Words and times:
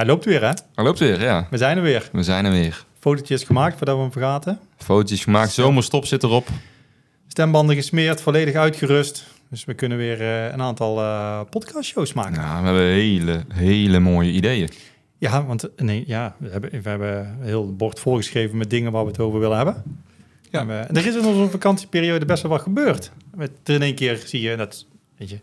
Hij 0.00 0.08
loopt 0.08 0.24
weer, 0.24 0.40
hè? 0.40 0.52
Hij 0.74 0.84
loopt 0.84 0.98
weer, 0.98 1.20
ja. 1.20 1.46
We 1.50 1.56
zijn 1.56 1.76
er 1.76 1.82
weer. 1.82 2.08
We 2.12 2.22
zijn 2.22 2.44
er 2.44 2.50
weer. 2.50 2.84
Fotootjes 2.98 3.44
gemaakt 3.44 3.76
voordat 3.76 3.96
we 3.96 4.02
hem 4.02 4.12
vergaten. 4.12 4.58
Fotootjes 4.76 5.24
gemaakt, 5.24 5.52
zomerstop 5.52 6.06
zit 6.06 6.22
erop. 6.22 6.48
Stembanden 7.26 7.76
gesmeerd, 7.76 8.20
volledig 8.20 8.54
uitgerust. 8.54 9.26
Dus 9.50 9.64
we 9.64 9.74
kunnen 9.74 9.98
weer 9.98 10.20
eh, 10.20 10.52
een 10.52 10.60
aantal 10.60 10.98
uh, 10.98 11.40
podcastshows 11.50 12.12
maken. 12.12 12.34
Ja, 12.34 12.60
we 12.60 12.66
hebben 12.66 12.84
hele, 12.84 13.44
hele 13.48 13.98
mooie 13.98 14.30
ideeën. 14.30 14.68
Ja, 15.18 15.44
want 15.44 15.68
nee, 15.76 16.04
ja, 16.06 16.34
we, 16.38 16.50
hebben, 16.50 16.70
we 16.70 16.88
hebben 16.88 17.38
heel 17.40 17.76
bord 17.76 18.00
voorgeschreven 18.00 18.56
met 18.56 18.70
dingen 18.70 18.92
waar 18.92 19.04
we 19.04 19.10
het 19.10 19.20
over 19.20 19.40
willen 19.40 19.56
hebben. 19.56 19.82
Ja. 20.50 20.60
En 20.60 20.66
we, 20.66 20.74
er 20.74 21.06
is 21.06 21.14
in 21.14 21.24
onze 21.24 21.50
vakantieperiode 21.50 22.24
best 22.24 22.42
wel 22.42 22.50
wat 22.50 22.62
gebeurd. 22.62 23.12
Met, 23.34 23.50
in 23.64 23.82
één 23.82 23.94
keer 23.94 24.22
zie 24.24 24.40
je 24.40 24.56
dat, 24.56 24.86
weet 25.16 25.30
je, 25.30 25.38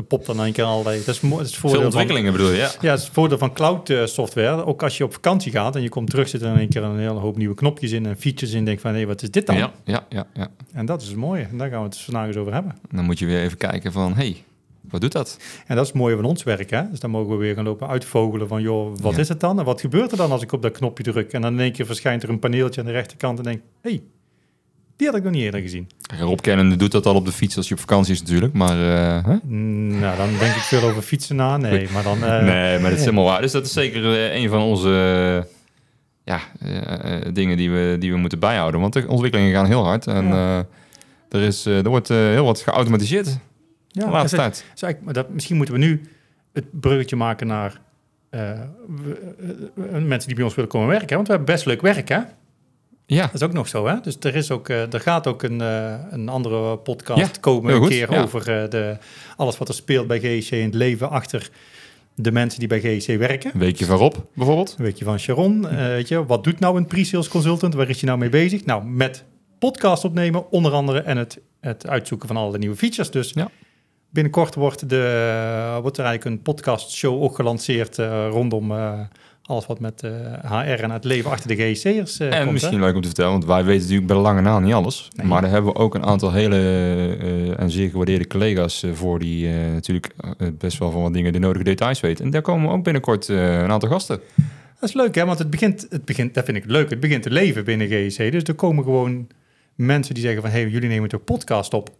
de 0.00 0.06
popt 0.06 0.26
dan 0.26 0.40
een 0.40 0.52
keer 0.52 0.64
al. 0.64 0.82
Dat 0.82 0.92
is, 0.92 1.04
dat 1.04 1.40
is 1.40 1.56
Veel 1.56 1.84
ontwikkelingen 1.84 2.32
bedoel 2.32 2.50
je, 2.50 2.56
ja. 2.56 2.70
Ja, 2.80 2.90
het 2.90 2.98
is 2.98 3.04
het 3.04 3.14
voordeel 3.14 3.38
van 3.38 3.52
cloud 3.52 3.88
uh, 3.88 4.06
software. 4.06 4.64
Ook 4.64 4.82
als 4.82 4.96
je 4.96 5.04
op 5.04 5.12
vakantie 5.12 5.52
gaat 5.52 5.76
en 5.76 5.82
je 5.82 5.88
komt 5.88 6.10
terug, 6.10 6.28
zit 6.28 6.42
er 6.42 6.52
in 6.52 6.58
één 6.58 6.68
keer 6.68 6.82
een 6.82 6.98
hele 6.98 7.10
hoop 7.10 7.36
nieuwe 7.36 7.54
knopjes 7.54 7.92
in 7.92 8.06
en 8.06 8.16
features 8.16 8.54
in. 8.54 8.64
Denk 8.64 8.80
van, 8.80 8.90
hé, 8.90 8.96
hey, 8.96 9.06
wat 9.06 9.22
is 9.22 9.30
dit 9.30 9.46
dan? 9.46 9.56
Ja, 9.56 9.72
ja, 9.84 10.06
ja, 10.08 10.26
ja. 10.34 10.48
En 10.72 10.86
dat 10.86 11.02
is 11.02 11.08
het 11.08 11.16
mooie. 11.16 11.42
En 11.50 11.58
daar 11.58 11.70
gaan 11.70 11.78
we 11.78 11.84
het 11.84 11.98
vandaag 11.98 12.26
eens 12.26 12.36
over 12.36 12.52
hebben. 12.52 12.76
Dan 12.90 13.04
moet 13.04 13.18
je 13.18 13.26
weer 13.26 13.40
even 13.40 13.58
kijken 13.58 13.92
van, 13.92 14.10
hé, 14.10 14.22
hey, 14.22 14.44
wat 14.80 15.00
doet 15.00 15.12
dat? 15.12 15.38
En 15.66 15.74
dat 15.74 15.84
is 15.84 15.90
het 15.90 16.00
mooie 16.00 16.16
van 16.16 16.24
ons 16.24 16.42
werk, 16.42 16.70
hè? 16.70 16.90
Dus 16.90 17.00
dan 17.00 17.10
mogen 17.10 17.30
we 17.30 17.36
weer 17.36 17.54
gaan 17.54 17.64
lopen 17.64 17.88
uitvogelen 17.88 18.48
van, 18.48 18.62
joh, 18.62 18.96
wat 19.00 19.18
is 19.18 19.28
het 19.28 19.40
dan? 19.40 19.58
En 19.58 19.64
wat 19.64 19.80
gebeurt 19.80 20.10
er 20.10 20.16
dan 20.16 20.30
als 20.30 20.42
ik 20.42 20.52
op 20.52 20.62
dat 20.62 20.72
knopje 20.72 21.02
druk? 21.02 21.32
En 21.32 21.40
dan 21.40 21.52
in 21.52 21.60
één 21.60 21.72
keer 21.72 21.86
verschijnt 21.86 22.22
er 22.22 22.28
een 22.28 22.38
paneeltje 22.38 22.80
aan 22.80 22.86
de 22.86 22.92
rechterkant 22.92 23.38
en 23.38 23.44
denk, 23.44 23.60
hé, 23.80 23.90
hey, 23.90 24.02
die 25.00 25.08
had 25.08 25.18
ik 25.18 25.24
nog 25.24 25.32
niet 25.32 25.42
eerder 25.42 25.60
gezien. 25.60 25.88
Rob 26.18 26.40
Kennen 26.40 26.78
doet 26.78 26.92
dat 26.92 27.06
al 27.06 27.14
op 27.14 27.24
de 27.24 27.32
fiets 27.32 27.56
als 27.56 27.68
je 27.68 27.74
op 27.74 27.80
vakantie 27.80 28.12
is 28.12 28.20
natuurlijk, 28.20 28.52
maar... 28.52 28.76
Uh, 28.76 29.24
huh? 29.24 29.36
Nou, 30.00 30.16
dan 30.16 30.28
denk 30.28 30.54
ik 30.54 30.62
veel 30.62 30.82
over 30.82 31.02
fietsen 31.02 31.36
na. 31.36 31.56
Nee, 31.56 31.88
maar 31.92 32.02
dan... 32.02 32.18
Uh, 32.18 32.42
nee, 32.42 32.78
maar 32.78 32.90
dat 32.90 32.98
is 32.98 33.04
helemaal 33.04 33.24
waar. 33.24 33.40
Dus 33.40 33.52
dat 33.52 33.64
is 33.64 33.72
zeker 33.72 34.02
uh, 34.02 34.34
een 34.34 34.48
van 34.48 34.60
onze 34.60 35.46
ja, 36.24 36.40
dingen 37.32 37.56
die 37.56 37.70
we, 37.70 37.96
die 37.98 38.12
we 38.12 38.18
moeten 38.18 38.38
bijhouden. 38.38 38.80
Want 38.80 38.92
de 38.92 39.08
ontwikkelingen 39.08 39.52
gaan 39.52 39.66
heel 39.66 39.84
hard 39.84 40.06
en 40.06 40.26
ja. 40.26 40.66
er, 41.28 41.42
is, 41.42 41.64
er 41.66 41.88
wordt 41.88 42.08
heel 42.08 42.44
wat 42.44 42.60
geautomatiseerd 42.60 43.38
ja, 43.88 44.04
de 44.04 44.10
laatste 44.10 44.36
tijd. 44.36 44.64
Zeg, 44.74 44.94
maar 45.00 45.14
dat, 45.14 45.30
misschien 45.30 45.56
moeten 45.56 45.74
we 45.74 45.80
nu 45.80 46.00
het 46.52 46.80
bruggetje 46.80 47.16
maken 47.16 47.46
naar 47.46 47.80
mensen 49.84 50.26
die 50.26 50.34
bij 50.34 50.44
ons 50.44 50.54
willen 50.54 50.70
komen 50.70 50.88
werken. 50.88 51.08
Hè? 51.08 51.14
Want 51.14 51.26
we 51.26 51.34
hebben 51.34 51.54
best 51.54 51.66
leuk 51.66 51.80
werk, 51.80 52.08
hè? 52.08 52.20
Ja. 53.14 53.22
Dat 53.22 53.34
is 53.34 53.42
ook 53.42 53.52
nog 53.52 53.68
zo, 53.68 53.86
hè? 53.86 54.00
Dus 54.00 54.16
er, 54.20 54.34
is 54.34 54.50
ook, 54.50 54.68
uh, 54.68 54.92
er 54.92 55.00
gaat 55.00 55.26
ook 55.26 55.42
een, 55.42 55.60
uh, 55.60 55.94
een 56.10 56.28
andere 56.28 56.78
podcast 56.78 57.40
komen 57.40 57.74
een 57.74 57.88
keer 57.88 58.12
ja. 58.12 58.22
over 58.22 58.40
uh, 58.40 58.70
de, 58.70 58.96
alles 59.36 59.58
wat 59.58 59.68
er 59.68 59.74
speelt 59.74 60.06
bij 60.06 60.20
GEC 60.20 60.50
in 60.50 60.64
het 60.64 60.74
leven 60.74 61.10
achter 61.10 61.50
de 62.14 62.32
mensen 62.32 62.58
die 62.58 62.68
bij 62.68 62.80
GEC 62.80 63.18
werken. 63.18 63.58
Weekje 63.58 63.84
van 63.84 63.96
Rob, 63.96 64.14
bijvoorbeeld. 64.34 64.74
Een 64.78 64.84
weekje 64.84 65.04
van 65.04 65.18
Sharon. 65.18 65.68
weet 65.76 66.08
je, 66.08 66.26
wat 66.26 66.44
doet 66.44 66.60
nou 66.60 66.76
een 66.76 66.86
pre-sales 66.86 67.28
consultant? 67.28 67.74
Waar 67.74 67.88
is 67.88 68.00
hij 68.00 68.08
nou 68.08 68.18
mee 68.18 68.28
bezig? 68.28 68.64
Nou, 68.64 68.84
met 68.84 69.24
podcast 69.58 70.04
opnemen, 70.04 70.50
onder 70.50 70.72
andere, 70.72 71.00
en 71.00 71.16
het, 71.16 71.40
het 71.60 71.86
uitzoeken 71.86 72.28
van 72.28 72.36
alle 72.36 72.58
nieuwe 72.58 72.76
features. 72.76 73.10
Dus 73.10 73.32
ja. 73.34 73.50
binnenkort 74.10 74.54
wordt, 74.54 74.88
de, 74.88 75.78
wordt 75.82 75.98
er 75.98 76.04
eigenlijk 76.04 76.36
een 76.36 76.42
podcast 76.42 76.90
show 76.90 77.22
ook 77.22 77.34
gelanceerd 77.34 77.96
rondom 78.30 78.72
alles 79.50 79.66
wat 79.66 79.80
met 79.80 80.02
uh, 80.02 80.10
HR 80.42 80.82
en 80.82 80.90
het 80.90 81.04
leven 81.04 81.30
achter 81.30 81.48
de 81.48 81.56
GEC'ers 81.56 82.20
uh, 82.20 82.32
En 82.32 82.40
komt, 82.40 82.52
misschien 82.52 82.78
hè? 82.78 82.84
leuk 82.84 82.94
om 82.94 83.00
te 83.00 83.06
vertellen, 83.06 83.30
want 83.30 83.44
wij 83.44 83.64
weten 83.64 83.80
natuurlijk 83.80 84.06
bij 84.06 84.16
lange 84.16 84.40
na 84.40 84.58
niet 84.58 84.74
alles. 84.74 85.08
Nee. 85.16 85.26
Maar 85.26 85.42
daar 85.42 85.50
hebben 85.50 85.72
we 85.72 85.78
ook 85.78 85.94
een 85.94 86.04
aantal 86.04 86.32
hele 86.32 86.56
uh, 86.56 87.60
en 87.60 87.70
zeer 87.70 87.90
gewaardeerde 87.90 88.26
collega's 88.26 88.84
voor 88.92 89.18
die 89.18 89.48
natuurlijk 89.48 90.14
best 90.58 90.78
wel 90.78 90.90
van 90.90 91.02
wat 91.02 91.12
dingen 91.12 91.32
de 91.32 91.38
nodige 91.38 91.64
details 91.64 92.00
weten. 92.00 92.24
En 92.24 92.30
daar 92.30 92.42
komen 92.42 92.70
ook 92.70 92.84
binnenkort 92.84 93.28
een 93.28 93.70
aantal 93.70 93.88
gasten. 93.88 94.20
Dat 94.80 94.88
is 94.88 94.94
leuk, 94.94 95.14
hè? 95.14 95.24
Want 95.24 95.38
het 95.38 95.50
begint, 95.50 95.86
het 95.90 96.04
begint, 96.04 96.34
dat 96.34 96.44
vind 96.44 96.56
ik 96.56 96.64
leuk, 96.66 96.90
het 96.90 97.00
begint 97.00 97.22
te 97.22 97.30
leven 97.30 97.64
binnen 97.64 97.88
GEC. 97.88 98.32
Dus 98.32 98.42
er 98.42 98.54
komen 98.54 98.84
gewoon 98.84 99.26
mensen 99.74 100.14
die 100.14 100.22
zeggen 100.22 100.42
van, 100.42 100.50
hey, 100.50 100.68
jullie 100.68 100.88
nemen 100.88 101.08
toch 101.08 101.24
podcast 101.24 101.74
op. 101.74 101.90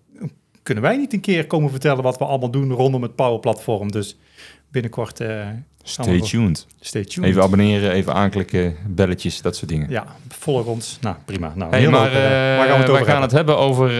Kunnen 0.63 0.85
wij 0.85 0.97
niet 0.97 1.13
een 1.13 1.21
keer 1.21 1.47
komen 1.47 1.71
vertellen 1.71 2.03
wat 2.03 2.19
we 2.19 2.25
allemaal 2.25 2.51
doen 2.51 2.73
rondom 2.73 3.03
het 3.03 3.15
Power 3.15 3.41
Platform? 3.41 3.91
Dus 3.91 4.19
binnenkort 4.71 5.21
Stay 5.83 6.21
tuned. 6.21 6.67
Stay 6.81 7.05
tuned. 7.05 7.29
Even 7.29 7.43
abonneren, 7.43 7.91
even 7.91 8.15
aanklikken, 8.15 8.77
belletjes, 8.87 9.43
dat 9.43 9.57
soort 9.57 9.71
dingen. 9.71 9.91
Ja, 9.91 10.07
volg 10.29 10.67
ons. 10.67 10.99
Nou, 11.01 11.17
prima. 11.25 11.53
Nou, 11.55 11.71
hey, 11.71 11.89
maar 11.89 12.09
uh, 12.09 12.15
waar 12.17 12.69
gaan 12.69 12.81
we, 12.81 12.93
het, 12.93 12.99
we 12.99 13.05
gaan 13.05 13.23
het 13.23 13.33
hebben 13.33 13.59
over, 13.59 13.91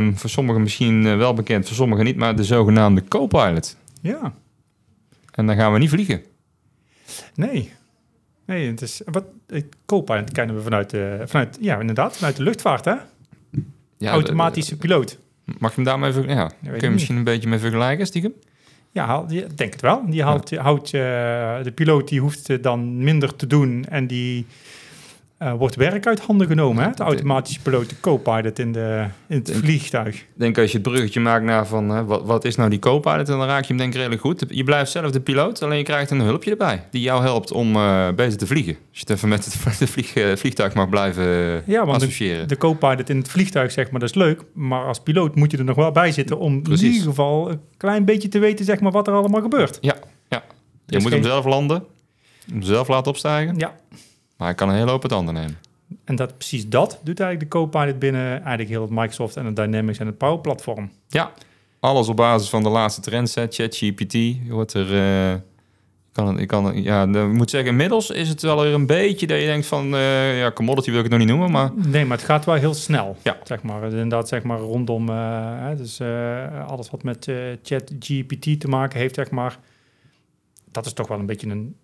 uh, 0.00 0.08
voor 0.14 0.30
sommigen 0.30 0.62
misschien 0.62 1.16
wel 1.16 1.34
bekend, 1.34 1.66
voor 1.66 1.76
sommigen 1.76 2.04
niet, 2.04 2.16
maar 2.16 2.36
de 2.36 2.44
zogenaamde 2.44 3.04
co-pilot. 3.08 3.76
Ja. 4.00 4.32
En 5.34 5.46
dan 5.46 5.56
gaan 5.56 5.72
we 5.72 5.78
niet 5.78 5.90
vliegen. 5.90 6.22
Nee. 7.34 7.72
Nee, 8.46 8.70
het 8.70 8.82
is, 8.82 9.02
wat, 9.04 9.24
co-pilot 9.86 10.32
kennen 10.32 10.56
we 10.56 10.62
vanuit, 10.62 10.94
uh, 10.94 11.14
vanuit, 11.24 11.58
ja 11.60 11.80
inderdaad, 11.80 12.16
vanuit 12.16 12.36
de 12.36 12.42
luchtvaart, 12.42 12.84
hè? 12.84 12.94
Ja, 13.98 14.12
Automatische 14.12 14.70
de, 14.70 14.80
de, 14.80 14.86
piloot. 14.86 15.18
Mag 15.58 15.70
je 15.70 15.76
hem 15.76 15.84
daarmee, 15.84 16.28
ja, 16.28 16.50
kun 16.62 16.80
je 16.80 16.90
misschien 16.90 17.16
een 17.16 17.24
beetje 17.24 17.48
mee 17.48 17.58
vergelijken, 17.58 18.06
stiekem? 18.06 18.34
Ja, 18.92 19.24
ik 19.28 19.58
denk 19.58 19.72
het 19.72 19.82
wel. 19.82 20.02
Die 20.06 20.22
houdt, 20.22 20.56
houdt 20.56 20.92
uh, 20.92 21.00
de 21.62 21.72
piloot 21.74 22.08
die 22.08 22.20
hoeft 22.20 22.62
dan 22.62 23.04
minder 23.04 23.36
te 23.36 23.46
doen 23.46 23.84
en 23.88 24.06
die 24.06 24.46
uh, 25.42 25.52
wordt 25.52 25.76
werk 25.76 26.06
uit 26.06 26.20
handen 26.20 26.46
genomen. 26.46 26.84
Hè? 26.84 26.90
De 26.94 27.02
automatische 27.02 27.60
piloot, 27.60 27.88
de 27.88 28.00
co-pilot 28.00 28.58
in, 28.58 28.72
de, 28.72 29.04
in 29.26 29.36
het 29.36 29.46
denk, 29.46 29.58
vliegtuig. 29.58 30.14
Ik 30.16 30.26
denk 30.34 30.58
als 30.58 30.72
je 30.72 30.78
het 30.78 30.88
bruggetje 30.88 31.20
maakt 31.20 31.44
naar 31.44 31.66
van 31.66 31.96
uh, 31.96 32.02
wat, 32.06 32.24
wat 32.24 32.44
is 32.44 32.56
nou 32.56 32.70
die 32.70 32.78
co-pilot, 32.78 33.26
dan 33.26 33.44
raak 33.44 33.62
je 33.62 33.68
hem 33.68 33.76
denk 33.76 33.90
ik 33.90 33.96
redelijk 33.96 34.20
goed. 34.20 34.44
Je 34.48 34.64
blijft 34.64 34.90
zelf 34.90 35.10
de 35.10 35.20
piloot, 35.20 35.62
alleen 35.62 35.78
je 35.78 35.84
krijgt 35.84 36.10
een 36.10 36.20
hulpje 36.20 36.50
erbij 36.50 36.86
die 36.90 37.02
jou 37.02 37.22
helpt 37.22 37.52
om 37.52 37.72
beter 38.16 38.36
te 38.36 38.46
vliegen. 38.46 38.74
Als 38.74 38.98
je 38.98 39.00
het 39.00 39.10
even 39.10 39.28
met 39.28 39.44
het, 39.44 39.54
het 39.78 39.90
vlieg, 39.90 40.38
vliegtuig 40.38 40.74
mag 40.74 40.88
blijven 40.88 41.62
ja, 41.66 41.84
want 41.84 42.02
associëren. 42.02 42.40
De, 42.40 42.54
de 42.54 42.56
co-pilot 42.56 43.10
in 43.10 43.16
het 43.16 43.28
vliegtuig, 43.28 43.72
zeg 43.72 43.90
maar, 43.90 44.00
dat 44.00 44.08
is 44.08 44.14
leuk. 44.14 44.42
Maar 44.54 44.84
als 44.84 45.00
piloot 45.00 45.34
moet 45.34 45.50
je 45.50 45.58
er 45.58 45.64
nog 45.64 45.76
wel 45.76 45.92
bij 45.92 46.12
zitten 46.12 46.38
om 46.38 46.62
Precies. 46.62 46.82
in 46.82 46.92
ieder 46.92 47.08
geval 47.08 47.50
een 47.50 47.60
klein 47.76 48.04
beetje 48.04 48.28
te 48.28 48.38
weten, 48.38 48.64
zeg 48.64 48.80
maar, 48.80 48.92
wat 48.92 49.06
er 49.06 49.14
allemaal 49.14 49.42
gebeurt. 49.42 49.78
Ja, 49.80 49.96
ja. 50.28 50.42
Je 50.86 50.98
moet 50.98 51.12
geen... 51.12 51.20
hem 51.20 51.30
zelf 51.30 51.44
landen, 51.44 51.84
hem 52.50 52.62
zelf 52.62 52.88
laten 52.88 53.10
opstijgen. 53.10 53.54
Ja. 53.58 53.74
Maar 54.40 54.48
hij 54.48 54.56
kan 54.56 54.68
een 54.68 54.74
hele 54.74 54.90
hoop 54.90 55.02
het 55.02 55.12
ander 55.12 55.34
nemen. 55.34 55.58
En 56.04 56.16
dat, 56.16 56.36
precies 56.36 56.68
dat 56.68 57.00
doet 57.02 57.20
eigenlijk 57.20 57.52
de 57.52 57.58
Copilot 57.58 57.98
binnen 57.98 58.30
eigenlijk 58.30 58.68
heel 58.68 58.80
het 58.80 58.90
Microsoft 58.90 59.36
en 59.36 59.46
het 59.46 59.56
Dynamics 59.56 59.98
en 59.98 60.06
het 60.06 60.18
Power 60.18 60.38
Platform. 60.38 60.90
Ja, 61.08 61.32
alles 61.80 62.08
op 62.08 62.16
basis 62.16 62.48
van 62.48 62.62
de 62.62 62.68
laatste 62.68 63.00
trends, 63.00 63.34
ChatGPT. 63.34 64.16
Wordt 64.48 64.72
er, 64.72 64.92
uh, 65.32 65.40
kan, 66.12 66.38
ik 66.38 66.48
kan, 66.48 66.82
ja, 66.82 67.02
ik 67.02 67.32
moet 67.32 67.50
zeggen, 67.50 67.70
inmiddels 67.70 68.10
is 68.10 68.28
het 68.28 68.42
wel 68.42 68.60
weer 68.60 68.74
een 68.74 68.86
beetje 68.86 69.26
dat 69.26 69.40
je 69.40 69.46
denkt 69.46 69.66
van, 69.66 69.94
uh, 69.94 70.38
ja, 70.38 70.52
commodity 70.52 70.90
wil 70.90 70.98
ik 70.98 71.04
het 71.04 71.12
nog 71.12 71.20
niet 71.20 71.30
noemen, 71.30 71.50
maar... 71.50 71.70
Nee, 71.74 72.04
maar 72.04 72.16
het 72.16 72.26
gaat 72.26 72.44
wel 72.44 72.54
heel 72.54 72.74
snel, 72.74 73.16
ja. 73.22 73.36
zeg 73.44 73.62
maar. 73.62 73.82
Inderdaad, 73.82 74.28
zeg 74.28 74.42
maar, 74.42 74.58
rondom, 74.58 75.08
uh, 75.08 75.76
dus 75.76 76.00
alles 76.66 76.90
wat 76.90 77.02
met 77.02 77.32
ChatGPT 77.62 78.60
te 78.60 78.68
maken 78.68 78.98
heeft, 78.98 79.14
zeg 79.14 79.30
maar, 79.30 79.58
dat 80.70 80.86
is 80.86 80.92
toch 80.92 81.08
wel 81.08 81.18
een 81.18 81.26
beetje 81.26 81.50
een 81.50 81.76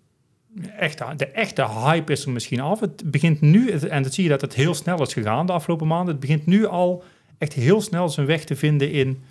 Echt, 0.77 1.03
de 1.17 1.27
echte 1.27 1.67
hype 1.67 2.11
is 2.11 2.25
er 2.25 2.31
misschien 2.31 2.59
af. 2.59 2.79
Het 2.79 3.11
begint 3.11 3.41
nu, 3.41 3.69
en 3.69 4.03
dat 4.03 4.13
zie 4.13 4.23
je 4.23 4.29
dat 4.29 4.41
het 4.41 4.53
heel 4.53 4.73
snel 4.73 5.01
is 5.01 5.13
gegaan 5.13 5.45
de 5.45 5.51
afgelopen 5.51 5.87
maanden. 5.87 6.07
Het 6.07 6.19
begint 6.19 6.45
nu 6.45 6.65
al 6.65 7.03
echt 7.37 7.53
heel 7.53 7.81
snel 7.81 8.09
zijn 8.09 8.27
weg 8.27 8.43
te 8.43 8.55
vinden 8.55 8.91
in, 8.91 9.23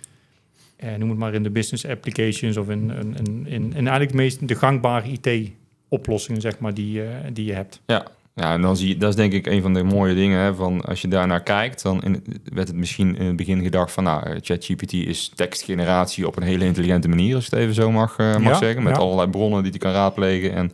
eh, 0.75 0.95
noem 0.95 1.09
het 1.09 1.17
maar 1.17 1.33
in 1.33 1.43
de 1.43 1.49
business 1.49 1.85
applications 1.85 2.57
of 2.57 2.69
in, 2.69 2.91
in, 2.91 3.15
in, 3.17 3.45
in, 3.47 3.63
in 3.63 3.73
eigenlijk 3.73 4.11
de 4.11 4.17
meest 4.17 4.47
de 4.47 4.55
gangbare 4.55 5.11
IT-oplossingen, 5.11 6.41
zeg 6.41 6.59
maar, 6.59 6.73
die, 6.73 7.01
uh, 7.01 7.09
die 7.33 7.45
je 7.45 7.53
hebt. 7.53 7.81
Ja. 7.85 8.07
Ja, 8.37 8.53
en 8.53 8.61
dan 8.61 8.77
zie 8.77 8.87
je, 8.87 8.97
dat 8.97 9.09
is 9.09 9.15
denk 9.15 9.33
ik 9.33 9.45
een 9.45 9.61
van 9.61 9.73
de 9.73 9.83
mooie 9.83 10.15
dingen. 10.15 10.39
Hè, 10.39 10.55
van 10.55 10.81
als 10.81 11.01
je 11.01 11.07
daarnaar 11.07 11.43
kijkt, 11.43 11.83
dan 11.83 12.03
in, 12.03 12.23
werd 12.53 12.67
het 12.67 12.77
misschien 12.77 13.17
in 13.17 13.25
het 13.25 13.35
begin 13.35 13.63
gedacht 13.63 13.91
van, 13.91 14.03
nou, 14.03 14.39
ChatGPT 14.41 14.93
is 14.93 15.31
tekstgeneratie 15.35 16.27
op 16.27 16.35
een 16.35 16.43
hele 16.43 16.65
intelligente 16.65 17.07
manier, 17.07 17.35
als 17.35 17.45
je 17.45 17.49
het 17.49 17.59
even 17.59 17.73
zo 17.73 17.91
mag, 17.91 18.17
uh, 18.17 18.33
mag 18.33 18.43
ja, 18.43 18.57
zeggen. 18.57 18.83
Met 18.83 18.95
ja. 18.95 19.01
allerlei 19.01 19.29
bronnen 19.29 19.63
die 19.63 19.73
je 19.73 19.79
kan 19.79 19.91
raadplegen 19.91 20.53
en 20.53 20.71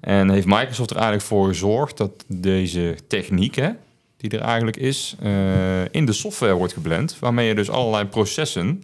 En 0.00 0.30
heeft 0.30 0.46
Microsoft 0.46 0.90
er 0.90 0.96
eigenlijk 0.96 1.26
voor 1.26 1.46
gezorgd 1.46 1.96
dat 1.96 2.24
deze 2.26 2.96
techniek, 3.08 3.54
hè, 3.54 3.70
die 4.16 4.30
er 4.30 4.40
eigenlijk 4.40 4.76
is, 4.76 5.16
eh, 5.22 5.84
in 5.90 6.04
de 6.06 6.12
software 6.12 6.54
wordt 6.54 6.72
geblend. 6.72 7.18
Waarmee 7.18 7.48
je 7.48 7.54
dus 7.54 7.70
allerlei 7.70 8.04
processen, 8.04 8.82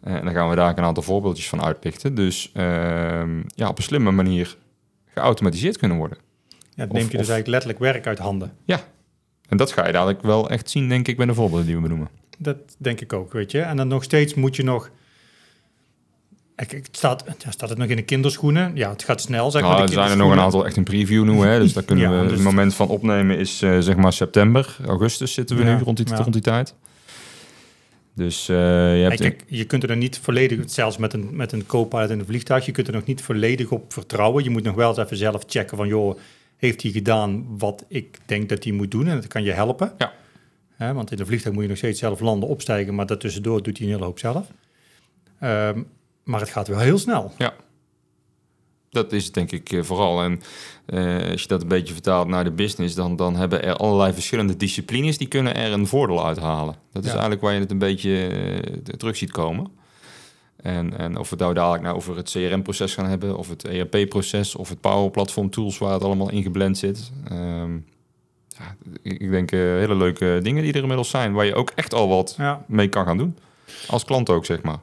eh, 0.00 0.14
en 0.14 0.24
daar 0.24 0.34
gaan 0.34 0.48
we 0.48 0.56
daar 0.56 0.78
een 0.78 0.84
aantal 0.84 1.02
voorbeeldjes 1.02 1.48
van 1.48 1.62
uitlichten, 1.62 2.14
dus 2.14 2.50
ehm, 2.54 3.38
ja, 3.46 3.68
op 3.68 3.78
een 3.78 3.82
slimme 3.84 4.10
manier 4.10 4.56
geautomatiseerd 5.06 5.76
kunnen 5.78 5.96
worden. 5.96 6.18
Ja, 6.74 6.84
Of- 6.84 6.92
neemt 6.92 7.10
je 7.10 7.16
dus 7.16 7.26
of- 7.26 7.32
eigenlijk 7.32 7.46
letterlijk 7.46 7.78
werk 7.78 8.06
uit 8.06 8.18
handen. 8.18 8.52
En 9.48 9.56
dat 9.56 9.72
ga 9.72 9.86
je 9.86 9.92
dadelijk 9.92 10.22
wel 10.22 10.50
echt 10.50 10.70
zien, 10.70 10.88
denk 10.88 11.08
ik, 11.08 11.16
bij 11.16 11.26
de 11.26 11.34
voorbeelden 11.34 11.66
die 11.66 11.74
we 11.76 11.80
benoemen. 11.82 12.08
Dat 12.38 12.56
denk 12.78 13.00
ik 13.00 13.12
ook, 13.12 13.32
weet 13.32 13.50
je. 13.50 13.60
En 13.60 13.76
dan 13.76 13.88
nog 13.88 14.04
steeds 14.04 14.34
moet 14.34 14.56
je 14.56 14.62
nog... 14.64 14.90
Het 16.66 16.88
staat, 16.90 17.24
staat 17.48 17.68
het 17.68 17.78
nog 17.78 17.88
in 17.88 17.96
de 17.96 18.02
kinderschoenen? 18.02 18.72
Ja, 18.74 18.90
het 18.90 19.02
gaat 19.04 19.20
snel, 19.20 19.50
zeg 19.50 19.62
Nou, 19.62 19.72
maar. 19.74 19.82
er 19.82 19.88
de 19.88 19.92
zijn 19.94 20.10
er 20.10 20.16
nog 20.16 20.32
een 20.32 20.40
aantal 20.40 20.66
echt 20.66 20.76
in 20.76 20.84
preview 20.84 21.24
nu, 21.24 21.40
hè, 21.40 21.58
dus 21.58 21.72
daar 21.72 21.82
kunnen 21.82 22.10
Ja, 22.10 22.16
we... 22.16 22.22
dus- 22.22 22.32
Het 22.32 22.42
moment 22.42 22.74
van 22.74 22.88
opnemen 22.88 23.38
is 23.38 23.62
eh, 23.62 23.78
zeg 23.78 23.96
maar 23.96 24.12
september, 24.12 24.76
augustus 24.86 25.32
zitten 25.32 25.56
we 25.56 25.64
Ja, 25.64 25.76
nu 25.76 25.82
rond 25.82 25.96
die, 25.96 26.08
ja. 26.08 26.16
rond 26.16 26.32
die 26.32 26.42
tijd. 26.42 26.74
Dus 28.14 28.48
eh, 28.48 28.56
je 28.96 29.02
hebt... 29.02 29.20
Kijk, 29.20 29.44
je 29.46 29.64
kunt 29.64 29.82
er 29.82 29.88
nog 29.88 29.98
niet 29.98 30.18
volledig, 30.18 30.60
zelfs 30.66 30.96
met 30.96 31.12
een, 31.12 31.28
met 31.32 31.52
een 31.52 31.66
co-pilot 31.66 32.10
in 32.10 32.18
een 32.18 32.26
vliegtuig, 32.26 32.66
je 32.66 32.72
kunt 32.72 32.86
er 32.86 32.92
nog 32.94 33.04
niet 33.04 33.22
volledig 33.22 33.70
op 33.70 33.92
vertrouwen. 33.92 34.44
Je 34.44 34.50
moet 34.50 34.62
nog 34.62 34.74
wel 34.74 34.88
eens 34.88 34.98
even 34.98 35.16
zelf 35.16 35.42
checken 35.46 35.76
van, 35.76 35.88
joh, 35.88 36.18
heeft 36.56 36.82
hij 36.82 36.90
gedaan 36.90 37.44
wat 37.58 37.84
ik 37.88 38.18
denk 38.26 38.48
dat 38.48 38.64
hij 38.64 38.72
moet 38.72 38.90
doen? 38.90 39.06
En 39.08 39.14
dat 39.14 39.26
kan 39.26 39.42
je 39.42 39.52
helpen. 39.52 39.92
Ja. 39.98 40.12
Hè, 40.76 40.92
want 40.92 41.12
in 41.12 41.20
een 41.20 41.26
vliegtuig 41.26 41.54
moet 41.54 41.62
je 41.62 41.68
nog 41.68 41.78
steeds 41.78 41.98
zelf 41.98 42.20
landen, 42.20 42.48
opstijgen, 42.48 42.94
maar 42.94 43.06
daartussendoor 43.06 43.62
doet 43.62 43.78
hij 43.78 43.86
een 43.86 43.92
hele 43.92 44.04
hoop 44.04 44.18
zelf. 44.18 44.46
Ehm, 45.40 45.80
maar 46.28 46.40
het 46.40 46.50
gaat 46.50 46.68
wel 46.68 46.78
heel 46.78 46.98
snel. 46.98 47.32
Dat 48.90 49.12
is 49.12 49.24
het 49.24 49.34
denk 49.34 49.52
ik 49.52 49.72
eh, 49.72 49.82
vooral. 49.82 50.22
En 50.22 50.40
eh, 50.86 51.30
als 51.30 51.42
je 51.42 51.48
dat 51.48 51.62
een 51.62 51.68
beetje 51.68 51.92
vertaalt 51.92 52.28
naar 52.28 52.44
de 52.44 52.50
business, 52.50 52.94
dan, 52.94 53.16
dan 53.16 53.36
hebben 53.36 53.62
er 53.62 53.74
allerlei 53.76 54.12
verschillende 54.12 54.56
disciplines 54.56 55.18
die 55.18 55.28
kunnen 55.28 55.54
er 55.56 55.72
een 55.72 55.86
voordeel 55.86 56.26
uithalen. 56.26 56.74
Dat 56.92 57.02
is 57.02 57.08
Ja. 57.08 57.10
eigenlijk 57.12 57.40
waar 57.42 57.52
je 57.54 57.60
het 57.60 57.70
een 57.70 57.78
beetje 57.78 58.26
eh, 58.26 58.94
terug 58.96 59.16
ziet 59.16 59.30
komen. 59.30 59.66
En, 60.56 60.98
en 60.98 61.16
of 61.18 61.22
we 61.22 61.34
het 61.34 61.38
nou 61.38 61.54
dadelijk 61.54 61.82
nou 61.82 61.96
over 61.96 62.16
het 62.16 62.30
CRM-proces 62.30 62.94
gaan 62.94 63.06
hebben, 63.06 63.36
of 63.36 63.48
het 63.48 63.64
ERP-proces, 63.64 64.54
of 64.54 64.68
het 64.68 64.80
Power 64.80 65.10
Platform 65.10 65.50
Tools 65.50 65.78
waar 65.78 65.92
het 65.92 66.02
allemaal 66.02 66.30
ingeblend 66.30 66.78
zit. 66.78 67.10
Ehm, 67.28 67.72
ja, 68.48 68.76
ik 69.02 69.30
denk 69.30 69.50
hele 69.50 69.94
leuke 69.94 70.40
dingen 70.42 70.62
die 70.62 70.72
er 70.72 70.80
inmiddels 70.80 71.10
zijn, 71.10 71.32
waar 71.32 71.44
je 71.44 71.54
ook 71.54 71.72
echt 71.74 71.94
al 71.94 72.08
wat 72.08 72.34
Ja. 72.38 72.64
mee 72.66 72.88
kan 72.88 73.04
gaan 73.04 73.18
doen. 73.18 73.36
Als 73.88 74.04
klant 74.04 74.30
ook, 74.30 74.44
zeg 74.44 74.62
maar. 74.62 74.78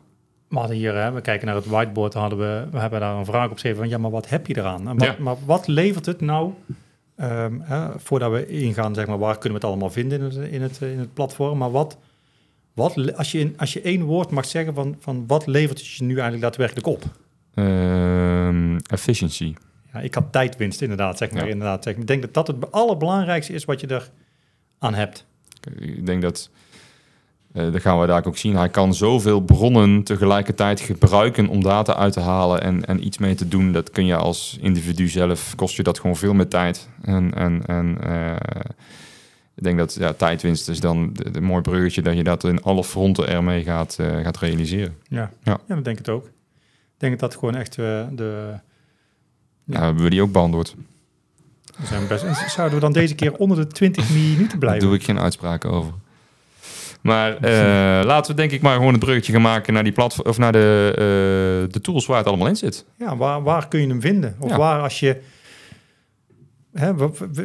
We 0.47 0.57
hadden 0.57 0.77
hier, 0.77 0.95
hè, 0.95 1.12
we 1.12 1.21
kijken 1.21 1.47
naar 1.47 1.56
het 1.56 1.65
whiteboard, 1.65 2.13
hadden 2.13 2.39
we, 2.39 2.68
we 2.71 2.80
hebben 2.80 3.00
daar 3.00 3.15
een 3.15 3.25
vraag 3.25 3.45
op 3.45 3.53
geschreven 3.53 3.77
van, 3.77 3.89
ja, 3.89 3.97
maar 3.97 4.12
wat 4.12 4.30
heb 4.30 4.47
je 4.47 4.57
eraan? 4.57 4.88
En 4.88 4.97
wat, 4.97 5.07
Ja. 5.07 5.15
Maar 5.19 5.36
wat 5.45 5.68
levert 5.68 6.06
het 6.06 6.21
nou, 6.21 6.53
ehm, 7.15 7.59
hè, 7.59 8.00
voordat 8.00 8.31
we 8.31 8.47
ingaan, 8.47 8.95
zeg 8.95 9.07
maar, 9.07 9.18
waar 9.18 9.38
kunnen 9.38 9.59
we 9.59 9.65
het 9.65 9.74
allemaal 9.74 9.89
vinden 9.89 10.19
in 10.19 10.25
het, 10.25 10.51
in 10.51 10.62
het, 10.62 10.81
in 10.81 11.00
het 11.00 11.13
platform, 11.13 11.57
maar 11.57 11.71
wat, 11.71 11.97
wat 12.74 13.15
als, 13.15 13.31
je 13.31 13.39
in, 13.39 13.53
als 13.57 13.74
je 13.74 13.81
één 13.81 14.03
woord 14.03 14.30
mag 14.30 14.45
zeggen 14.45 14.74
van, 14.74 14.95
van 15.00 15.24
wat 15.27 15.47
levert 15.47 15.77
het 15.77 15.88
je 15.88 16.03
nu 16.03 16.13
eigenlijk 16.13 16.42
daadwerkelijk 16.42 16.88
op? 16.88 17.03
Ehm, 17.53 18.77
efficiency. 18.77 19.53
Ja, 19.94 20.00
ik 20.00 20.13
had 20.13 20.31
tijdwinst 20.31 20.81
inderdaad, 20.81 21.18
zeg 21.18 21.31
maar. 21.31 21.44
Ja. 21.44 21.50
Inderdaad, 21.50 21.83
zeg. 21.83 21.94
maar. 21.94 22.01
Ik 22.01 22.07
denk 22.07 22.21
dat 22.21 22.33
dat 22.33 22.47
het 22.47 22.71
allerbelangrijkste 22.71 23.53
is 23.53 23.65
wat 23.65 23.81
je 23.81 23.88
er 23.88 24.12
aan 24.80 24.94
hebt. 24.94 25.25
Ik 25.80 26.06
denk 26.06 26.21
dat, 26.21 26.50
dat 27.56 27.81
gaan 27.81 28.00
we 28.00 28.07
daar 28.07 28.25
ook 28.25 28.38
zien, 28.38 28.56
hij 28.56 28.69
kan 28.69 28.94
zoveel 28.94 29.42
bronnen 29.42 30.04
tegelijkertijd 30.04 30.80
gebruiken 30.80 31.48
om 31.48 31.63
data 31.63 31.96
uit 31.96 32.13
te 32.13 32.19
halen 32.19 32.62
en, 32.62 32.86
en 32.86 33.06
iets 33.06 33.18
mee 33.18 33.36
te 33.36 33.48
doen. 33.48 33.72
Dat 33.72 33.90
kun 33.90 34.06
je 34.06 34.16
als 34.16 34.57
individu 34.62 35.07
zelf, 35.07 35.56
kost 35.56 35.75
je 35.75 35.84
dat 35.84 36.00
gewoon 36.00 36.16
veel 36.16 36.34
meer 36.34 36.48
tijd. 36.48 36.90
En, 37.02 37.34
en, 37.34 37.66
en 37.66 37.98
eh, 38.02 38.60
ik 39.56 39.63
denk 39.63 39.78
dat 39.78 39.94
ja, 39.94 40.13
tijdwinst 40.13 40.69
is 40.69 40.80
dan 40.80 41.13
de 41.31 41.42
mooi 41.42 41.62
bruggetje 41.62 42.02
dat 42.02 42.16
je 42.16 42.24
dat 42.24 42.44
in 42.44 42.62
alle 42.63 42.84
fronten 42.84 43.28
ermee 43.28 43.63
gaat, 43.63 43.96
eh, 44.00 44.19
gaat 44.19 44.38
realiseren. 44.38 44.96
Ja. 45.07 45.31
Ja. 45.44 45.57
ja, 45.68 45.75
dat 45.75 45.84
denk 45.84 46.00
ik 46.00 46.06
het 46.06 46.16
ook. 46.16 46.25
Ik 46.25 47.02
denk 47.02 47.19
dat 47.19 47.34
gewoon 47.34 47.56
echt 47.56 47.75
de... 47.75 48.60
Ja. 49.63 49.81
hebben 49.81 50.04
we 50.04 50.10
die 50.10 50.22
ook 50.22 50.31
beantwoord. 50.31 50.75
we 51.78 51.86
zijn 51.86 52.07
best, 52.07 52.52
zouden 52.52 52.75
we 52.75 52.84
dan 52.84 52.94
deze 52.94 53.16
keer 53.16 53.36
onder 53.36 53.57
de 53.57 53.68
20 53.68 54.10
minuten 54.10 54.48
Daar 54.48 54.57
blijven? 54.57 54.88
doe 54.88 54.96
ik 54.96 55.04
geen 55.04 55.19
uitspraken 55.19 55.69
over. 55.69 55.94
Maar 57.06 57.38
eh, 57.38 58.06
laten 58.12 58.31
we 58.31 58.38
denk 58.38 58.52
ik 58.52 58.62
maar 58.62 58.75
gewoon 58.75 58.94
een 58.94 59.00
bruggetje 59.00 59.31
gaan 59.34 59.42
maken 59.42 59.74
naar 59.74 59.84
die 59.84 59.92
platform 59.92 60.28
of 60.30 60.38
naar 60.38 60.52
de, 60.52 60.92
eh, 60.92 61.72
de 61.74 61.81
tools 61.81 62.06
waar 62.06 62.18
het 62.18 62.28
allemaal 62.28 62.48
in 62.48 62.56
zit. 62.56 62.86
Ja, 62.98 63.18
waar, 63.18 63.44
waar 63.44 63.68
kun 63.68 63.81
je 63.81 63.88
hem 63.88 64.02
vinden? 64.02 64.36
Of 64.40 64.50
Ja. 64.50 64.57
waar 64.57 64.81
als 64.81 65.00
je... 65.00 65.22
Hè, 66.74 66.94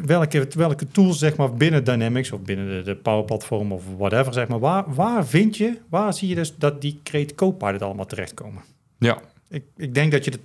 welke, 0.06 0.48
welke 0.56 0.88
tools 0.88 1.18
zeg 1.18 1.36
maar 1.36 1.54
binnen 1.54 1.84
Dynamics 1.84 2.32
of 2.32 2.40
binnen 2.40 2.68
de, 2.68 2.82
de 2.82 2.96
Power 2.96 3.24
Platform 3.24 3.72
of 3.72 3.82
whatever, 3.98 4.32
zeg 4.32 4.48
maar, 4.48 4.58
waar, 4.58 4.94
waar 4.94 5.26
vind 5.26 5.56
je, 5.56 5.78
waar 5.88 6.14
zie 6.14 6.28
je 6.28 6.34
dus 6.34 6.56
dat 6.56 6.80
die 6.80 7.00
Create 7.04 7.34
Copilot 7.34 7.82
allemaal 7.82 8.06
terechtkomen? 8.06 8.62
Ja, 8.98 9.18
Ik, 9.48 9.64
ik 9.76 9.94
denk 9.94 10.12
dat 10.12 10.24
je 10.24 10.30
de, 10.30 10.40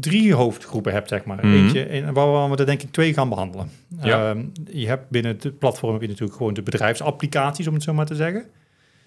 drie 0.00 0.34
hoofdgroepen 0.34 0.92
hebt, 0.92 1.08
zeg 1.08 1.24
maar. 1.24 1.36
Mhm. 1.36 1.54
Eentje, 1.54 1.82
en 1.82 2.12
waar 2.12 2.50
we 2.50 2.56
er 2.56 2.66
denk 2.66 2.82
ik 2.82 2.92
twee 2.92 3.12
gaan 3.12 3.28
behandelen. 3.28 3.70
Ja. 4.02 4.30
Ehm, 4.30 4.44
je 4.70 4.86
hebt 4.86 5.10
binnen 5.10 5.36
het 5.40 5.58
platform 5.58 5.92
heb 5.92 6.00
je 6.02 6.08
natuurlijk 6.08 6.36
gewoon 6.36 6.54
de 6.54 6.62
bedrijfsapplicaties, 6.62 7.66
om 7.66 7.74
het 7.74 7.82
zo 7.82 7.94
maar 7.94 8.06
te 8.06 8.14
zeggen. 8.14 8.44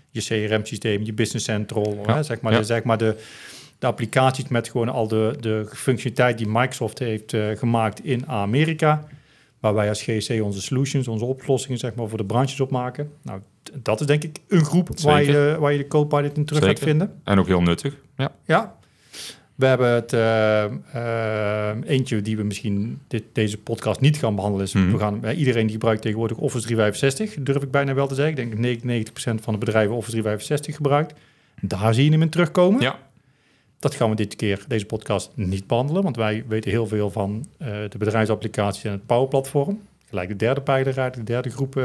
Je 0.10 0.22
CRM-systeem, 0.22 1.04
je 1.04 1.14
Business 1.14 1.46
Central, 1.46 2.02
Ja, 2.06 2.16
hè, 2.16 2.24
zeg 2.24 2.42
maar, 2.42 2.52
ja. 2.52 2.58
de, 2.58 2.64
zeg 2.64 2.84
maar 2.84 2.98
de, 2.98 3.16
de 3.80 3.88
applicaties 3.88 4.48
met 4.48 4.70
gewoon 4.70 4.90
al 4.90 5.08
de, 5.08 5.36
de 5.40 5.66
functionaliteit 5.74 6.38
die 6.38 6.48
Microsoft 6.48 7.00
heeft 7.00 7.34
eh, 7.34 7.58
gemaakt 7.58 8.04
in 8.04 8.28
Amerika. 8.28 9.04
Waar 9.60 9.74
wij 9.74 9.90
als 9.90 10.02
GC 10.04 10.42
onze 10.44 10.62
solutions, 10.62 11.08
onze 11.08 11.26
oplossingen 11.26 11.78
zeg 11.78 11.96
maar, 11.96 12.08
voor 12.08 12.18
de 12.18 12.26
branches 12.26 12.60
opmaken. 12.60 13.12
Nou, 13.22 13.40
dat 13.84 14.00
is 14.00 14.06
denk 14.06 14.24
ik 14.24 14.38
een 14.48 14.66
groep 14.66 15.00
waar 15.00 15.24
je, 15.24 15.56
waar 15.60 15.72
je 15.72 15.78
de 15.78 15.88
Copilot 15.88 16.38
in 16.38 16.46
terug 16.46 16.62
gaat 16.64 16.70
Zeker. 16.72 16.88
vinden. 16.88 17.20
en 17.24 17.40
ook 17.40 17.48
heel 17.48 17.62
nuttig. 17.62 17.96
Ja, 18.18 18.32
Ja. 18.46 18.80
We 19.62 19.68
hebben 19.68 19.90
het 19.94 20.14
eh, 20.14 20.64
eh, 20.64 21.78
eentje 21.86 22.22
die 22.22 22.38
we 22.38 22.44
misschien 22.44 23.00
dit, 23.08 23.24
deze 23.34 23.58
podcast 23.58 24.00
niet 24.00 24.18
gaan 24.18 24.36
behandelen. 24.36 24.66
Is 24.66 24.74
Mhm. 24.74 24.92
we 24.92 24.98
gaan, 24.98 25.26
eh, 25.26 25.38
iedereen 25.40 25.64
die 25.64 25.72
gebruikt 25.72 26.02
tegenwoordig 26.02 26.38
Office 26.38 26.66
365, 26.66 27.36
durf 27.44 27.64
ik 27.64 27.72
bijna 27.72 27.94
wel 27.94 28.08
te 28.08 28.16
zeggen. 28.16 28.32
Ik 28.34 28.38
denk 28.40 28.52
dat 28.52 28.60
99% 28.62 29.42
van 29.44 29.54
de 29.54 29.60
bedrijven 29.60 29.96
Office 29.96 30.12
365 30.12 30.76
gebruikt. 30.76 31.14
Daar 31.62 31.94
zie 31.94 32.06
je 32.06 32.12
hem 32.12 32.22
in 32.22 32.30
terugkomen. 32.30 32.82
ja. 32.82 33.00
Dat 33.80 33.96
gaan 33.96 34.10
we 34.10 34.16
dit 34.16 34.36
keer, 34.36 34.66
deze 34.68 34.86
podcast, 34.86 35.32
niet 35.36 35.68
behandelen. 35.68 36.04
Want 36.04 36.16
wij 36.16 36.44
weten 36.48 36.72
heel 36.72 36.88
veel 36.88 37.10
van 37.10 37.46
de 37.58 37.98
bedrijfsapplicaties 37.98 38.84
en 38.84 38.92
het 38.92 39.06
Power 39.06 39.28
Platform. 39.28 39.82
Gelijk 40.10 40.28
de 40.30 40.36
derde 40.36 40.62
pijler 40.62 41.00
uit, 41.00 41.14
de 41.14 41.24
derde 41.24 41.50
groep 41.50 41.82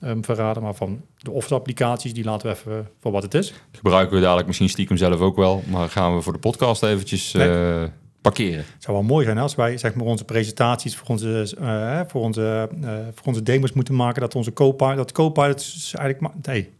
eh, 0.00 0.10
ehm, 0.10 0.22
verraden. 0.22 0.62
Maar 0.62 0.74
van 0.74 1.00
de 1.18 1.30
Office-applicaties, 1.30 2.14
die 2.14 2.24
laten 2.24 2.48
we 2.48 2.54
even 2.54 2.88
voor 3.00 3.12
wat 3.12 3.22
het 3.22 3.34
is. 3.34 3.52
gebruiken 3.72 4.14
we 4.16 4.22
dadelijk 4.22 4.46
misschien 4.46 4.68
stiekem 4.68 4.96
zelf 4.96 5.20
ook 5.20 5.36
wel. 5.36 5.62
Maar 5.70 5.88
gaan 5.88 6.14
we 6.16 6.22
voor 6.22 6.32
de 6.32 6.38
podcast 6.38 6.82
eventjes 6.82 7.34
eh, 7.34 7.82
parkeren. 8.20 8.58
Het 8.72 8.82
zou 8.82 8.96
wel 8.96 9.06
mooi 9.06 9.24
zijn 9.24 9.38
als 9.38 9.54
wij 9.54 9.78
zeg 9.78 9.94
maar, 9.94 10.06
onze 10.06 10.24
presentaties 10.24 10.96
voor 10.96 11.08
onze, 11.08 11.56
eh, 11.60 12.00
voor 12.06 12.20
onze, 12.22 12.68
eh, 12.82 12.90
voor 13.14 13.26
onze 13.26 13.42
demos 13.42 13.72
moeten 13.72 13.94
maken. 13.94 14.20
Dat 14.20 14.34
onze 14.34 14.52
co-pilot, 14.52 14.96
dat 14.96 15.12
co-pilot 15.12 15.92
eigenlijk... 15.98 16.46
Nee, 16.46 16.70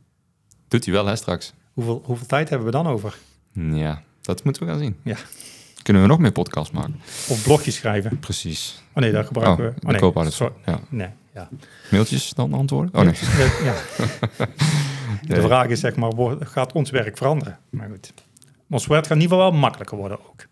Doet 0.68 0.84
hij 0.84 0.94
wel, 0.94 1.06
hè, 1.06 1.16
straks? 1.16 1.52
hoeveel, 1.72 2.02
hoeveel 2.04 2.26
tijd 2.26 2.48
hebben 2.48 2.66
we 2.66 2.72
dan 2.72 2.86
over? 2.86 3.16
Ja, 3.52 4.02
dat 4.20 4.44
moeten 4.44 4.62
we 4.62 4.68
gaan 4.68 4.78
zien. 4.78 4.96
Ja. 5.02 5.16
Kunnen 5.82 6.02
we 6.02 6.08
nog 6.08 6.18
meer 6.18 6.32
podcasts 6.32 6.70
maken? 6.70 7.00
Of 7.28 7.42
blogjes 7.42 7.74
schrijven. 7.74 8.18
Precies. 8.18 8.82
Oh 8.94 9.02
nee, 9.02 9.12
daar 9.12 9.24
gebruiken 9.24 9.64
Oh, 9.66 9.70
we... 9.74 9.80
de 9.80 9.86
Oh 9.86 9.90
nee, 9.92 10.00
co-pilot. 10.00 10.32
sorry. 10.32 10.52
Ja. 10.66 10.80
Nee, 10.88 11.08
ja. 11.36 11.48
Mailtjes 11.90 12.32
dan 12.34 12.52
antwoorden? 12.54 12.94
Oh 12.94 13.00
nee. 13.02 13.14
Ja. 13.64 13.74
De 15.34 15.40
vraag 15.40 15.66
is 15.66 15.80
zeg 15.80 15.96
maar, 15.96 16.12
gaat 16.40 16.72
ons 16.72 16.90
werk 16.90 17.16
veranderen? 17.16 17.58
Maar 17.70 17.88
goed. 17.90 18.12
Ons 18.70 18.86
werk 18.86 19.02
gaat 19.06 19.16
in 19.16 19.20
ieder 19.22 19.36
geval 19.36 19.50
wel 19.50 19.60
makkelijker 19.60 19.96
worden 19.96 20.18
ook. 20.18 20.46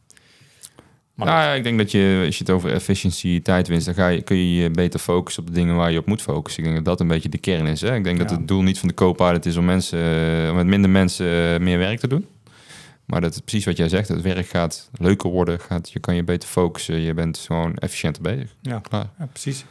Maar 1.14 1.26
Nou 1.26 1.38
ja, 1.40 1.52
ik 1.52 1.62
denk 1.62 1.78
dat 1.78 1.90
je, 1.90 2.22
als 2.26 2.38
je 2.38 2.44
het 2.44 2.52
over 2.52 2.72
efficiëntie, 2.72 3.42
tijdwinst, 3.42 3.86
dan 3.86 3.94
ga 3.94 4.08
je, 4.08 4.22
kun 4.22 4.36
je 4.36 4.54
je 4.62 4.70
beter 4.70 5.00
focussen 5.00 5.42
op 5.42 5.48
de 5.48 5.54
dingen 5.54 5.76
waar 5.76 5.90
je 5.92 5.98
op 5.98 6.06
moet 6.06 6.22
focussen. 6.22 6.62
Ik 6.62 6.68
denk 6.68 6.84
dat 6.84 6.98
dat 6.98 7.00
een 7.00 7.12
beetje 7.12 7.28
de 7.28 7.38
kern 7.38 7.66
is. 7.66 7.80
Hè? 7.80 7.94
Ik 7.94 8.04
denk 8.04 8.18
dat 8.18 8.30
Ja. 8.30 8.36
het 8.36 8.48
doel 8.48 8.62
niet 8.62 8.78
van 8.78 8.88
de 8.88 8.94
co-pilot 8.94 9.46
is 9.46 9.56
om 9.56 9.64
mensen, 9.64 9.98
eh, 10.42 10.50
om 10.50 10.56
met 10.56 10.66
minder 10.66 10.90
mensen 10.90 11.54
eh, 11.54 11.60
meer 11.60 11.78
werk 11.78 11.98
te 11.98 12.08
doen. 12.08 12.26
Maar 13.04 13.20
dat 13.20 13.32
is 13.34 13.40
precies 13.40 13.64
wat 13.64 13.76
jij 13.76 13.88
zegt. 13.88 14.08
Het 14.08 14.22
werk 14.22 14.46
gaat 14.46 14.90
leuker 14.98 15.30
worden. 15.30 15.60
Gaat, 15.60 15.90
je 15.90 15.98
kan 15.98 16.14
je 16.14 16.24
beter 16.24 16.48
focussen. 16.48 17.00
Je 17.00 17.14
bent 17.14 17.38
gewoon 17.38 17.76
efficiënter 17.76 18.22
bezig. 18.22 18.54
Ja. 18.62 18.78
Klaar. 18.78 19.06
Ja, 19.18 19.26
precies. 19.26 19.64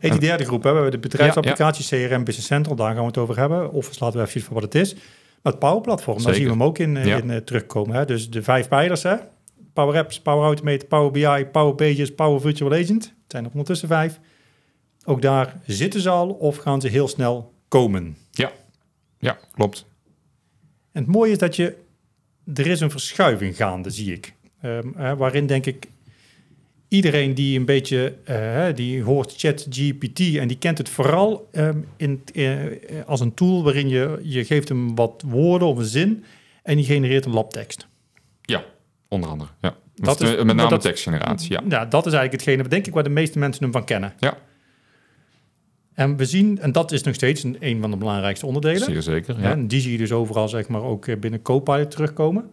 Hey, 0.00 0.10
die 0.10 0.20
derde 0.20 0.44
groep, 0.44 0.62
hè, 0.62 0.68
we 0.68 0.74
hebben 0.80 1.00
de 1.00 1.08
bedrijfsapplicaties, 1.08 1.88
CRM, 1.88 2.24
Business 2.24 2.46
Central, 2.46 2.76
daar 2.76 2.92
gaan 2.92 3.00
we 3.00 3.06
het 3.06 3.18
over 3.18 3.38
hebben. 3.38 3.72
Office 3.72 4.04
laten 4.04 4.20
we 4.20 4.26
even 4.26 4.40
voor 4.40 4.54
wat 4.54 4.62
het 4.62 4.74
is. 4.74 4.94
Maar 4.94 5.52
het 5.52 5.58
Power 5.58 5.80
Platform, 5.80 6.22
daar 6.22 6.34
zien 6.34 6.44
we 6.44 6.50
hem 6.50 6.62
ook 6.62 6.78
in, 6.78 6.96
eh, 6.96 7.04
Ja. 7.06 7.16
in 7.16 7.30
eh, 7.30 7.36
terugkomen. 7.36 7.96
Hè. 7.96 8.04
Dus 8.04 8.30
de 8.30 8.42
vijf 8.42 8.68
pijlers, 8.68 9.02
hè. 9.02 9.14
Power 9.72 9.96
Apps, 9.98 10.20
Power 10.20 10.44
Automate, 10.44 10.86
Power 10.86 11.10
BI, 11.10 11.46
Power 11.52 11.74
Pages, 11.74 12.14
Power 12.14 12.40
Virtual 12.40 12.72
Agent. 12.72 13.04
Het 13.04 13.12
zijn 13.26 13.44
er 13.44 13.50
ondertussen 13.50 13.88
vijf. 13.88 14.20
Ook 15.04 15.22
daar 15.22 15.60
zitten 15.66 16.00
ze 16.00 16.08
al 16.08 16.28
of 16.28 16.56
gaan 16.56 16.80
ze 16.80 16.88
heel 16.88 17.08
snel 17.08 17.52
komen. 17.68 18.16
Ja, 19.18 19.38
klopt. 19.52 19.86
En 20.92 21.02
het 21.02 21.12
mooie 21.12 21.30
is 21.32 21.38
dat 21.38 21.56
je, 21.56 21.76
er 22.54 22.66
is 22.66 22.80
een 22.80 22.90
verschuiving 22.90 23.56
gaande, 23.56 23.90
zie 23.90 24.12
ik. 24.12 24.34
Ehm, 24.60 24.88
hè, 24.96 25.16
waarin 25.16 25.46
denk 25.46 25.66
ik, 25.66 25.86
iedereen 26.88 27.34
die 27.34 27.58
een 27.58 27.64
beetje, 27.64 28.14
eh, 28.24 28.66
die 28.74 29.02
hoort 29.02 29.34
ChatGPT 29.36 30.20
en 30.36 30.48
die 30.48 30.58
kent 30.58 30.78
het 30.78 30.88
vooral 30.88 31.48
ehm, 31.52 31.78
in, 31.96 32.22
eh, 32.34 32.56
als 33.06 33.20
een 33.20 33.34
tool 33.34 33.62
waarin 33.64 33.88
je, 33.88 34.20
je 34.22 34.44
geeft 34.44 34.68
hem 34.68 34.94
wat 34.94 35.22
woorden 35.26 35.68
of 35.68 35.78
een 35.78 35.84
zin 35.84 36.24
en 36.62 36.76
die 36.76 36.84
genereert 36.84 37.24
een 37.24 37.32
labtekst. 37.32 37.86
Ja, 38.42 38.64
onder 39.08 39.30
andere. 39.30 39.50
Ja. 39.60 39.76
Dat 39.94 40.20
is- 40.20 40.36
met 40.44 40.56
name 40.56 40.68
dat- 40.68 40.80
tekstgeneratie, 40.80 41.52
ja. 41.52 41.62
Ja, 41.68 41.84
dat 41.84 42.06
is 42.06 42.12
eigenlijk 42.12 42.44
hetgene, 42.44 42.68
denk 42.68 42.86
ik, 42.86 42.94
waar 42.94 43.02
de 43.04 43.08
meeste 43.10 43.38
mensen 43.38 43.62
hem 43.62 43.72
van 43.72 43.84
kennen. 43.84 44.12
Ja. 44.18 44.36
En 45.94 46.16
we 46.16 46.24
zien, 46.24 46.58
en 46.58 46.72
dat 46.72 46.92
is 46.92 47.02
nog 47.02 47.14
steeds 47.14 47.42
een, 47.42 47.56
een 47.60 47.80
van 47.80 47.90
de 47.90 47.96
belangrijkste 47.96 48.46
onderdelen. 48.46 48.80
Zeer 48.84 49.02
zeker, 49.02 49.34
Ja. 49.36 49.42
ja. 49.42 49.50
En 49.50 49.68
die 49.68 49.80
zie 49.80 49.92
je 49.92 49.98
dus 49.98 50.12
overal, 50.12 50.48
zeg 50.48 50.68
maar, 50.68 50.82
ook 50.82 51.06
eh, 51.06 51.16
binnen 51.18 51.42
Copilot 51.42 51.90
terugkomen. 51.90 52.50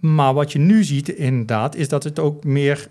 Maar 0.00 0.34
wat 0.34 0.52
je 0.52 0.58
nu 0.58 0.84
ziet, 0.84 1.08
inderdaad, 1.08 1.74
is 1.74 1.88
dat 1.88 2.04
het 2.04 2.18
ook 2.18 2.44
meer... 2.44 2.88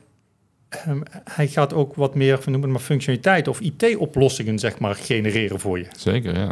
ehm, 0.70 1.02
hij 1.24 1.48
gaat 1.48 1.74
ook 1.74 1.96
wat 1.96 2.16
meer, 2.16 2.38
we 2.38 2.52
noemen 2.52 2.70
het 2.70 2.78
maar 2.78 2.88
functionaliteit 2.88 3.48
of 3.48 3.60
IT-oplossingen, 3.60 4.60
zeg 4.60 4.80
maar, 4.80 4.96
genereren 4.96 5.60
voor 5.60 5.78
je. 5.78 5.88
Zeker, 5.98 6.40
ja. 6.40 6.52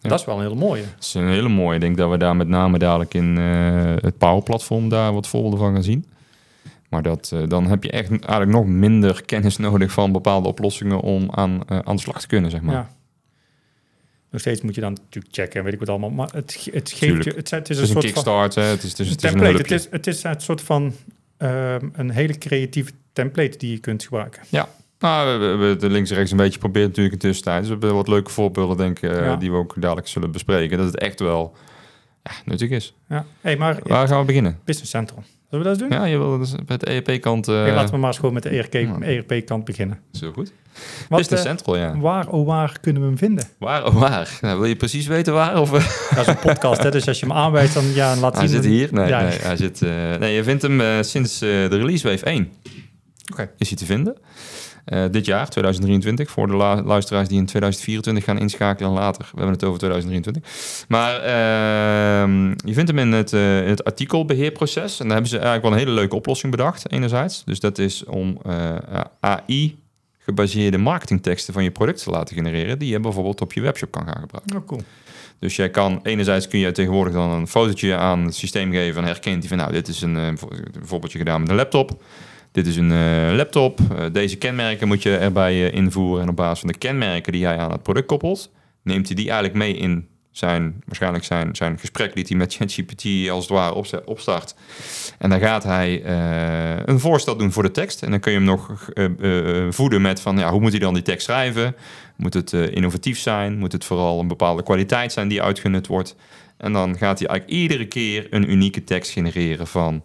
Ja. 0.00 0.08
Dat 0.08 0.18
is 0.20 0.24
wel 0.24 0.36
een 0.36 0.42
hele 0.42 0.54
mooie. 0.54 0.82
Het 0.82 1.04
is 1.04 1.14
een 1.14 1.28
hele 1.28 1.48
mooie. 1.48 1.74
Ik 1.74 1.80
denk 1.80 1.96
dat 1.96 2.10
we 2.10 2.16
daar 2.16 2.36
met 2.36 2.48
name 2.48 2.78
dadelijk 2.78 3.14
in 3.14 3.38
eh, 3.38 3.94
het 4.00 4.18
Power-platform 4.18 4.88
daar 4.88 5.12
wat 5.12 5.28
voorbeelden 5.28 5.58
van 5.58 5.72
gaan 5.72 5.82
zien. 5.82 6.04
Maar 6.88 7.02
dat, 7.02 7.30
eh, 7.34 7.42
dan 7.48 7.66
heb 7.66 7.82
je 7.82 7.90
echt 7.90 8.08
eigenlijk 8.08 8.50
nog 8.50 8.66
minder 8.66 9.24
kennis 9.24 9.56
nodig 9.56 9.92
van 9.92 10.12
bepaalde 10.12 10.48
oplossingen 10.48 11.00
om 11.00 11.28
aan, 11.30 11.62
eh, 11.66 11.78
aan 11.78 11.96
de 11.96 12.02
slag 12.02 12.20
te 12.20 12.26
kunnen, 12.26 12.50
zeg 12.50 12.60
maar. 12.60 12.74
Ja. 12.74 12.90
Nog 14.30 14.40
steeds 14.40 14.60
moet 14.60 14.74
je 14.74 14.80
dan 14.80 14.92
natuurlijk 14.92 15.34
checken 15.34 15.58
en 15.58 15.64
weet 15.64 15.72
ik 15.72 15.78
wat 15.78 15.88
allemaal. 15.88 16.10
Maar 16.10 16.28
het, 16.32 16.68
het 16.72 16.90
geeft 16.90 17.24
je... 17.24 17.32
Het, 17.36 17.50
het 17.50 17.70
is 17.70 17.78
een 17.78 17.86
soort 17.86 17.98
van... 17.98 18.12
kickstart, 18.12 18.54
hè. 18.54 18.62
het 18.62 18.82
is, 18.82 18.90
het 18.90 18.98
is, 18.98 19.08
het 19.08 19.24
is 19.24 19.30
een 19.30 19.38
template. 19.38 19.62
Het 19.62 19.70
is, 19.70 19.88
het 19.90 20.06
is 20.06 20.22
een 20.22 20.40
soort 20.40 20.60
van 20.60 20.94
ehm, 21.36 21.88
een 21.92 22.10
hele 22.10 22.38
creatieve 22.38 22.92
template 23.22 23.58
die 23.58 23.70
je 23.70 23.78
kunt 23.78 24.02
gebruiken. 24.02 24.42
Nou, 25.00 25.38
we 25.40 25.44
hebben 25.46 25.68
het 25.68 25.82
links 25.82 26.10
en 26.10 26.16
rechts 26.16 26.30
een 26.30 26.36
beetje 26.36 26.52
geprobeerd 26.52 26.86
natuurlijk 26.86 27.14
in 27.14 27.20
tussentijd. 27.20 27.58
Dus 27.58 27.66
we 27.68 27.72
hebben 27.72 27.94
wat 27.94 28.08
leuke 28.08 28.30
voorbeelden, 28.30 28.76
denk 28.76 28.98
ik, 29.00 29.10
eh, 29.10 29.24
Ja. 29.24 29.36
die 29.36 29.50
we 29.50 29.56
ook 29.56 29.74
dadelijk 29.76 30.08
zullen 30.08 30.30
bespreken. 30.30 30.78
Dat 30.78 30.86
het 30.86 30.98
echt 30.98 31.20
wel 31.20 31.54
ja, 32.22 32.30
nuttig 32.44 32.70
is. 32.70 32.94
Ja. 33.08 33.24
Hey, 33.40 33.56
maar 33.56 33.78
Waar 33.82 34.08
gaan 34.08 34.20
we 34.20 34.24
beginnen? 34.26 34.58
Business 34.64 34.90
Central. 34.90 35.22
Zullen 35.50 35.64
we 35.64 35.70
dat 35.70 35.80
eens 35.80 35.90
doen? 35.90 35.98
Ja, 36.00 36.04
je 36.04 36.18
wil 36.18 36.38
dus 36.38 36.54
bij 36.66 36.76
de 36.76 36.86
ERP-kant... 36.86 37.48
Oké, 37.48 37.72
laten 37.74 37.94
we 37.94 37.98
maar 38.00 38.08
eens 38.08 38.18
gewoon 38.18 38.34
met 38.34 38.42
de 38.42 38.48
ERP, 38.48 38.72
ja. 38.72 39.00
ERP-kant 39.00 39.64
beginnen. 39.64 39.98
Zo 40.12 40.32
goed. 40.32 40.52
Wat, 41.08 41.18
Business 41.18 41.44
eh, 41.44 41.48
Central, 41.50 41.76
ja. 41.76 41.98
Waar, 41.98 42.28
oh 42.28 42.46
waar 42.46 42.78
kunnen 42.80 43.02
we 43.02 43.08
hem 43.08 43.18
vinden? 43.18 43.44
Waar, 43.58 43.86
oh 43.86 43.94
waar? 44.00 44.38
Nou, 44.40 44.58
wil 44.58 44.68
je 44.68 44.76
precies 44.76 45.06
weten 45.06 45.32
waar? 45.32 45.60
Of, 45.60 45.72
eh, 45.72 45.88
Dat 46.16 46.18
is 46.18 46.26
een 46.26 46.38
podcast, 46.38 46.82
hè? 46.82 46.90
dus 46.90 47.08
als 47.08 47.20
je 47.20 47.26
hem 47.26 47.34
aanwijst, 47.36 47.74
dan 47.74 47.84
ja, 47.94 48.16
laat 48.16 48.36
hij 48.36 48.46
zien. 48.46 48.62
zit 48.62 48.70
hier? 48.72 48.88
Nee, 48.92 49.08
Ja. 49.08 49.20
nee, 49.22 49.38
hij 49.38 49.56
zit, 49.56 49.82
eh, 49.82 50.16
nee 50.18 50.34
je 50.34 50.42
vindt 50.44 50.62
hem 50.62 50.80
eh, 50.80 50.86
sinds 51.00 51.40
eh, 51.40 51.48
de 51.48 51.76
release 51.76 52.08
wave 52.08 52.24
1. 52.24 52.52
Oké. 53.32 53.50
Is 53.56 53.68
hij 53.68 53.76
te 53.76 53.84
vinden. 53.84 54.16
Eh, 54.88 55.04
dit 55.10 55.26
jaar, 55.26 55.48
2023, 55.48 56.30
voor 56.30 56.46
de 56.46 56.54
luisteraars 56.84 57.28
die 57.28 57.38
in 57.38 57.46
2024 57.46 58.24
gaan 58.24 58.38
inschakelen 58.38 58.90
en 58.90 58.96
later. 58.96 59.22
We 59.22 59.36
hebben 59.36 59.52
het 59.52 59.64
over 59.64 59.78
2023. 59.78 60.84
Maar 60.88 61.14
ehm, 61.14 62.48
je 62.48 62.74
vindt 62.74 62.90
hem 62.90 62.98
in 62.98 63.12
het, 63.12 63.32
eh, 63.32 63.62
in 63.62 63.68
het 63.68 63.84
artikelbeheerproces. 63.84 65.00
En 65.00 65.04
daar 65.04 65.12
hebben 65.12 65.30
ze 65.30 65.38
eigenlijk 65.38 65.64
wel 65.64 65.72
een 65.72 65.86
hele 65.86 66.00
leuke 66.00 66.16
oplossing 66.16 66.52
bedacht, 66.52 66.92
enerzijds. 66.92 67.44
Dus 67.44 67.60
dat 67.60 67.78
is 67.78 68.04
om 68.04 68.38
eh, 68.44 68.74
AI 69.20 69.78
gebaseerde 70.18 70.78
marketingteksten 70.78 71.54
van 71.54 71.62
je 71.62 71.70
product 71.70 72.02
te 72.02 72.10
laten 72.10 72.34
genereren, 72.34 72.78
die 72.78 72.90
je 72.90 73.00
bijvoorbeeld 73.00 73.40
op 73.40 73.52
je 73.52 73.60
webshop 73.60 73.90
kan 73.90 74.04
gaan 74.04 74.20
gebruiken. 74.20 74.56
Oh, 74.56 74.66
cool. 74.66 74.82
Dus 75.38 75.56
jij 75.56 75.70
kan, 75.70 76.00
enerzijds 76.02 76.48
kun 76.48 76.58
je 76.58 76.72
tegenwoordig 76.72 77.14
dan 77.14 77.30
een 77.30 77.48
fotootje 77.48 77.96
aan 77.96 78.24
het 78.24 78.34
systeem 78.34 78.72
geven 78.72 79.02
en 79.02 79.08
herkent 79.08 79.38
hij 79.38 79.48
van, 79.48 79.56
nou, 79.56 79.72
dit 79.72 79.88
is 79.88 80.02
een, 80.02 80.14
een 80.14 80.38
voorbeeldje 80.82 81.18
gedaan 81.18 81.40
met 81.40 81.50
een 81.50 81.56
laptop. 81.56 82.02
Dit 82.58 82.66
is 82.66 82.76
een 82.76 82.92
eh, 82.92 83.36
laptop. 83.36 83.80
Eh, 83.80 84.04
deze 84.12 84.36
kenmerken 84.36 84.88
moet 84.88 85.02
je 85.02 85.16
erbij 85.16 85.52
eh, 85.52 85.74
invoeren. 85.74 86.22
En 86.22 86.28
op 86.28 86.36
basis 86.36 86.58
van 86.58 86.68
de 86.68 86.78
kenmerken 86.78 87.32
die 87.32 87.44
hij 87.44 87.58
aan 87.58 87.72
het 87.72 87.82
product 87.82 88.06
koppelt, 88.06 88.50
neemt 88.82 89.06
hij 89.06 89.16
die 89.16 89.24
eigenlijk 89.24 89.58
mee 89.58 89.76
in 89.76 90.08
zijn, 90.30 90.82
waarschijnlijk 90.86 91.24
zijn, 91.24 91.56
zijn 91.56 91.78
gesprek 91.78 92.14
die 92.14 92.24
hij 92.28 92.36
met 92.36 92.54
ChatGPT 92.56 93.30
als 93.30 93.48
het 93.48 93.54
ware 93.54 94.04
opstart. 94.04 94.54
En 95.18 95.30
dan 95.30 95.38
gaat 95.38 95.64
hij 95.64 96.04
een 96.84 97.00
voorstel 97.00 97.36
doen 97.36 97.52
voor 97.52 97.62
de 97.62 97.70
tekst. 97.70 98.02
En 98.02 98.10
dan 98.10 98.20
kun 98.20 98.32
je 98.32 98.38
hem 98.38 98.46
nog 98.46 98.90
voeden 99.74 100.02
met 100.02 100.20
van, 100.20 100.38
ja, 100.38 100.50
hoe 100.50 100.60
moet 100.60 100.70
hij 100.70 100.80
dan 100.80 100.94
die 100.94 101.02
tekst 101.02 101.26
schrijven? 101.26 101.76
Moet 102.16 102.34
het 102.34 102.52
innovatief 102.52 103.18
zijn? 103.18 103.58
Moet 103.58 103.72
het 103.72 103.84
vooral 103.84 104.20
een 104.20 104.28
bepaalde 104.28 104.62
kwaliteit 104.62 105.12
zijn 105.12 105.28
die 105.28 105.42
uitgenut 105.42 105.86
wordt? 105.86 106.16
En 106.56 106.72
dan 106.72 106.96
gaat 106.96 107.18
hij 107.18 107.28
eigenlijk 107.28 107.60
iedere 107.60 107.86
keer 107.86 108.26
een 108.30 108.50
unieke 108.50 108.84
tekst 108.84 109.10
genereren 109.10 109.66
van 109.66 110.02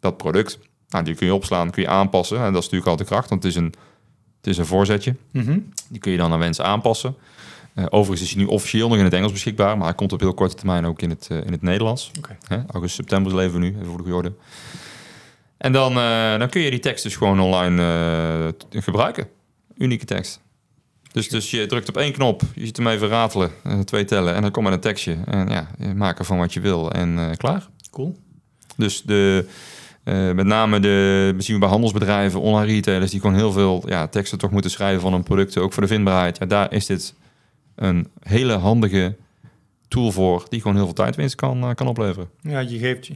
dat 0.00 0.16
product. 0.16 0.58
Nou, 0.94 1.06
die 1.06 1.14
kun 1.14 1.26
je 1.26 1.34
opslaan, 1.34 1.70
kun 1.70 1.82
je 1.82 1.88
aanpassen. 1.88 2.36
En 2.36 2.44
dat 2.44 2.62
is 2.62 2.70
natuurlijk 2.70 2.90
altijd 2.90 3.08
kracht, 3.08 3.28
want 3.28 3.42
het 3.42 3.52
is 3.52 3.58
een, 3.58 3.74
het 4.36 4.46
is 4.46 4.58
een 4.58 4.66
voorzetje. 4.66 5.16
Mhm. 5.30 5.58
Die 5.88 6.00
kun 6.00 6.12
je 6.12 6.18
dan 6.18 6.30
naar 6.30 6.38
wens 6.38 6.60
aanpassen. 6.60 7.16
Eh, 7.74 7.84
overigens 7.88 8.28
is 8.28 8.34
hij 8.34 8.44
nu 8.44 8.48
officieel 8.48 8.88
nog 8.88 8.98
in 8.98 9.04
het 9.04 9.12
Engels 9.12 9.32
beschikbaar, 9.32 9.76
maar 9.76 9.86
hij 9.86 9.94
komt 9.94 10.12
op 10.12 10.20
heel 10.20 10.34
korte 10.34 10.54
termijn 10.54 10.86
ook 10.86 11.02
in 11.02 11.10
het, 11.10 11.26
eh, 11.30 11.36
in 11.36 11.52
het 11.52 11.62
Nederlands. 11.62 12.10
Hè, 12.48 12.56
augustus, 12.56 12.94
september 12.94 13.34
leven 13.34 13.52
we 13.52 13.58
nu, 13.58 13.68
even 13.68 13.86
voor 13.86 13.96
de 13.96 14.02
goede 14.02 14.16
orde. 14.16 14.32
En 15.56 15.72
dan, 15.72 15.98
eh, 15.98 16.38
dan 16.38 16.48
kun 16.48 16.60
je 16.60 16.70
die 16.70 16.80
tekst 16.80 17.02
dus 17.02 17.16
gewoon 17.16 17.40
online 17.40 18.54
gebruiken. 18.70 19.28
Unieke 19.76 20.04
tekst. 20.04 20.40
Dus, 21.12 21.28
dus 21.28 21.50
je 21.50 21.66
drukt 21.66 21.88
op 21.88 21.96
één 21.96 22.12
knop, 22.12 22.42
je 22.54 22.64
ziet 22.64 22.76
hem 22.76 22.86
even 22.86 23.08
ratelen, 23.08 23.50
twee 23.84 24.04
tellen 24.04 24.34
en 24.34 24.42
dan 24.42 24.50
komt 24.50 24.66
er 24.66 24.72
een 24.72 24.80
tekstje. 24.80 25.16
En 25.24 25.48
ja, 25.48 25.68
er 26.16 26.24
van 26.24 26.38
wat 26.38 26.52
je 26.52 26.60
wil 26.60 26.92
en 26.92 27.36
klaar. 27.36 27.68
Cool. 27.90 28.16
Dus 28.76 29.02
de, 29.02 29.46
eh, 30.04 30.32
met 30.32 30.46
name 30.46 30.80
de, 30.80 31.34
we 31.36 31.58
bij 31.58 31.68
handelsbedrijven, 31.68 32.40
online 32.40 32.72
retailers, 32.72 33.10
die 33.10 33.20
gewoon 33.20 33.36
heel 33.36 33.52
veel 33.52 33.82
ja, 33.86 34.06
teksten 34.06 34.38
toch 34.38 34.50
moeten 34.50 34.70
schrijven 34.70 35.00
van 35.00 35.12
hun 35.12 35.22
producten, 35.22 35.62
ook 35.62 35.72
voor 35.72 35.82
de 35.82 35.88
vindbaarheid. 35.88 36.38
Ja, 36.38 36.46
daar 36.46 36.72
is 36.72 36.86
dit 36.86 37.14
een 37.74 38.08
hele 38.22 38.52
handige 38.52 39.16
tool 39.88 40.12
voor, 40.12 40.46
die 40.48 40.60
gewoon 40.60 40.76
heel 40.76 40.84
veel 40.84 40.94
tijdwinst 40.94 41.34
kan, 41.34 41.62
eh, 41.62 41.74
kan 41.74 41.86
opleveren. 41.86 42.28
Ja, 42.40 42.58
je 42.58 42.78
geeft 42.78 43.06
je. 43.06 43.14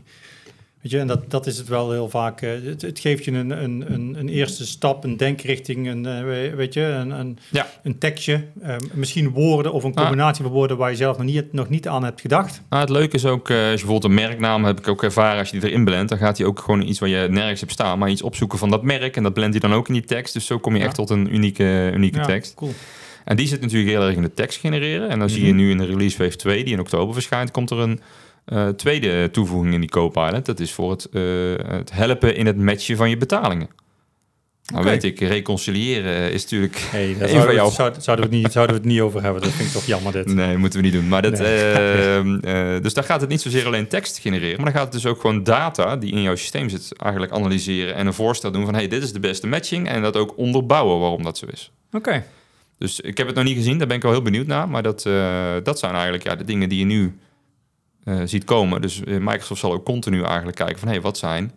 Weet 0.89 0.97
je, 0.97 1.03
en 1.03 1.07
dat, 1.21 1.31
dat 1.31 1.47
is 1.47 1.59
het 1.59 1.69
wel 1.69 1.91
heel 1.93 2.09
vaak. 2.09 2.41
eh, 2.43 2.51
het, 2.65 2.83
het 2.83 2.99
geeft 2.99 3.25
je 3.25 3.31
een, 3.33 3.51
een, 3.65 3.93
een, 3.93 4.17
een 4.19 4.29
eerste 4.29 4.67
stap, 4.67 5.05
een 5.05 5.17
denkrichting, 5.17 5.89
een, 5.89 6.07
eh, 6.07 6.23
we- 6.25 6.53
weet 6.57 6.75
je, 6.75 6.81
een, 6.83 7.11
een, 7.11 7.39
Ja. 7.51 7.67
een 7.83 7.99
tekstje. 7.99 8.45
eh, 8.63 8.77
misschien 8.95 9.31
woorden 9.31 9.73
of 9.73 9.85
een 9.85 9.95
Ah. 9.95 10.03
combinatie 10.03 10.43
van 10.45 10.53
woorden 10.53 10.77
waar 10.77 10.91
je 10.91 10.97
zelf 10.97 11.17
nog 11.17 11.27
niet, 11.27 11.53
nog 11.53 11.69
niet 11.69 11.89
aan 11.89 12.05
hebt 12.05 12.21
gedacht. 12.21 12.63
Nou, 12.71 12.83
het 12.83 12.91
leuke 12.91 13.15
is 13.17 13.25
ook, 13.25 13.49
eh, 13.49 13.57
als 13.57 13.65
je 13.81 13.87
bijvoorbeeld 13.87 14.05
een 14.05 14.15
merknaam 14.29 14.65
heb 14.65 14.79
ik 14.79 14.89
ook 14.89 15.03
ervaren, 15.03 15.39
als 15.39 15.51
je 15.51 15.61
die 15.61 15.69
erin 15.71 15.85
blendt, 15.85 16.09
dan 16.09 16.19
gaat 16.19 16.39
hij 16.39 16.47
ook 16.47 16.59
gewoon 16.61 16.83
iets 16.83 16.99
waar 16.99 17.09
je 17.09 17.29
nergens 17.29 17.61
hebt 17.61 17.73
staan, 17.73 17.99
maar 17.99 18.11
iets 18.11 18.23
opzoeken 18.23 18.59
van 18.59 18.71
dat 18.71 18.83
merk 18.83 19.17
en 19.17 19.23
dat 19.23 19.35
blendt 19.35 19.59
hij 19.61 19.69
dan 19.69 19.79
ook 19.79 19.89
in 19.89 19.95
die 19.95 20.05
tekst. 20.05 20.33
Dus 20.35 20.47
zo 20.47 20.59
kom 20.59 20.73
je 20.75 20.79
Ja. 20.81 20.85
echt 20.87 20.95
tot 20.95 21.11
een 21.11 21.35
unieke, 21.35 21.91
unieke 21.95 22.19
Ja, 22.19 22.25
tekst. 22.25 22.55
Cool. 22.55 22.73
En 23.25 23.37
die 23.37 23.47
zit 23.47 23.61
natuurlijk 23.61 23.91
heel 23.91 24.03
erg 24.07 24.17
in 24.17 24.23
de 24.23 24.35
tekst 24.35 24.61
genereren. 24.61 25.09
En 25.09 25.19
dan 25.19 25.29
zie 25.31 25.41
je 25.47 25.53
Mhm. 25.53 25.57
nu 25.57 25.71
in 25.71 25.79
de 25.79 25.85
release 25.87 26.19
wave 26.19 26.37
2, 26.37 26.65
die 26.65 26.73
in 26.73 26.81
oktober 26.81 27.15
verschijnt, 27.15 27.51
komt 27.51 27.71
er 27.71 27.79
een 27.79 28.01
eh, 28.49 28.69
tweede 28.69 29.31
toevoeging 29.31 29.75
in 29.75 29.81
die 29.81 29.91
Copilot. 29.91 30.47
Dat 30.47 30.61
is 30.61 30.73
voor 30.73 30.91
het, 30.91 31.09
eh, 31.13 31.23
het 31.67 31.93
helpen 31.93 32.37
in 32.37 32.47
het 32.47 32.57
matchen 32.57 32.97
van 32.97 33.11
je 33.11 33.17
betalingen. 33.17 33.69
Nou 34.73 34.85
weet 34.85 35.05
ik, 35.05 35.21
reconciliëren 35.21 36.33
is 36.33 36.43
natuurlijk... 36.43 36.77
Hey, 36.91 37.07
daar 37.19 37.19
van 37.19 37.29
zouden, 37.29 37.49
we, 37.49 37.55
jou. 37.55 37.71
zou- 37.73 37.95
zouden, 37.99 38.29
we 38.29 38.35
het 38.35 38.43
niet, 38.43 38.53
zouden 38.53 38.75
we 38.77 38.81
het 38.83 38.91
niet 38.91 39.01
over 39.01 39.23
hebben. 39.23 39.43
Dat 39.43 39.51
vind 39.51 39.69
ik 39.69 39.75
toch 39.75 39.85
jammer 39.87 40.13
dit. 40.13 40.27
Nee, 40.35 40.57
moeten 40.57 40.79
we 40.81 40.85
niet 40.85 40.95
doen. 40.95 41.09
Maar 41.09 41.23
dat, 41.23 41.39
Nee. 41.39 41.73
eh, 42.41 42.83
dus 42.83 42.95
daar 42.95 43.05
gaat 43.05 43.21
het 43.21 43.31
niet 43.31 43.41
zozeer 43.41 43.67
alleen 43.67 43.89
tekst 43.89 44.19
genereren, 44.19 44.57
maar 44.57 44.65
dan 44.65 44.75
gaat 44.75 44.93
het 44.93 45.03
dus 45.03 45.07
ook 45.07 45.21
gewoon 45.21 45.43
data 45.43 45.97
die 45.97 46.13
in 46.13 46.23
jouw 46.23 46.37
systeem 46.37 46.69
zit 46.69 46.93
eigenlijk 46.97 47.33
analyseren 47.33 47.95
en 47.95 48.07
een 48.07 48.15
voorstel 48.15 48.51
doen 48.51 48.65
van 48.65 48.75
hey, 48.75 48.89
dit 48.89 49.03
is 49.03 49.13
de 49.13 49.21
beste 49.21 49.47
matching 49.47 49.89
en 49.89 50.03
dat 50.03 50.17
ook 50.17 50.37
onderbouwen 50.37 50.99
waarom 51.01 51.23
dat 51.23 51.39
zo 51.39 51.47
is. 51.53 51.71
Oké. 51.93 52.25
Dus 52.79 53.01
ik 53.01 53.17
heb 53.19 53.27
het 53.27 53.37
nog 53.37 53.45
niet 53.45 53.57
gezien, 53.57 53.79
daar 53.79 53.87
ben 53.87 53.97
ik 53.97 54.03
wel 54.03 54.13
heel 54.13 54.23
benieuwd 54.23 54.47
naar. 54.47 54.69
Maar 54.69 54.83
dat, 54.83 55.07
eh, 55.07 55.55
dat 55.63 55.79
zijn 55.79 55.93
eigenlijk 55.93 56.25
ja, 56.25 56.37
de 56.37 56.45
dingen 56.45 56.69
die 56.69 56.79
je 56.79 56.85
nu 56.85 57.19
eh, 58.09 58.21
ziet 58.25 58.45
komen. 58.45 58.81
Dus 58.81 59.05
eh, 59.05 59.17
Microsoft 59.19 59.61
zal 59.61 59.73
ook 59.73 59.85
continu 59.85 60.23
eigenlijk 60.23 60.57
kijken 60.57 60.79
van... 60.79 60.89
hé, 60.89 60.95
hey, 60.95 61.03
wat 61.03 61.19
zijn 61.19 61.53